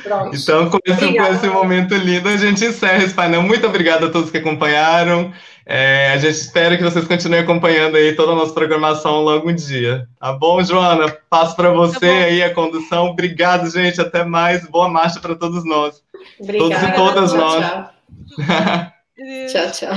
[0.03, 0.35] Pronto.
[0.35, 3.41] Então, com esse, com esse, momento lindo, a gente encerra esse painel.
[3.41, 5.33] Muito obrigado a todos que acompanharam.
[5.65, 9.47] É, a gente espera que vocês continuem acompanhando aí toda a nossa programação ao longo
[9.47, 10.07] do dia.
[10.19, 11.09] Tá bom, Joana?
[11.29, 13.07] Passo para você tá aí a condução.
[13.07, 13.99] Obrigado, gente.
[13.99, 14.65] Até mais.
[14.67, 16.01] Boa marcha para todos nós.
[16.39, 16.69] Obrigada.
[16.69, 17.65] Todos e todas tchau, nós.
[17.65, 17.92] Tchau,
[19.51, 19.71] tchau.
[19.71, 19.93] tchau.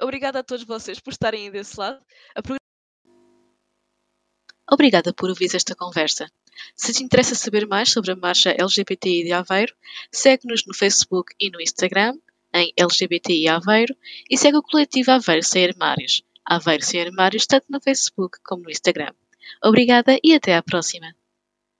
[0.00, 2.00] Obrigada a todos vocês por estarem aí desse lado.
[4.70, 6.30] Obrigada por ouvir esta conversa.
[6.76, 9.74] Se te interessa saber mais sobre a marcha LGBTI de Aveiro,
[10.12, 12.18] segue-nos no Facebook e no Instagram,
[12.52, 13.96] em LGBTI Aveiro,
[14.28, 18.70] e segue o coletivo Aveiro Sem Armários, Aveiro Sem Armários, tanto no Facebook como no
[18.70, 19.12] Instagram.
[19.62, 21.17] Obrigada e até à próxima!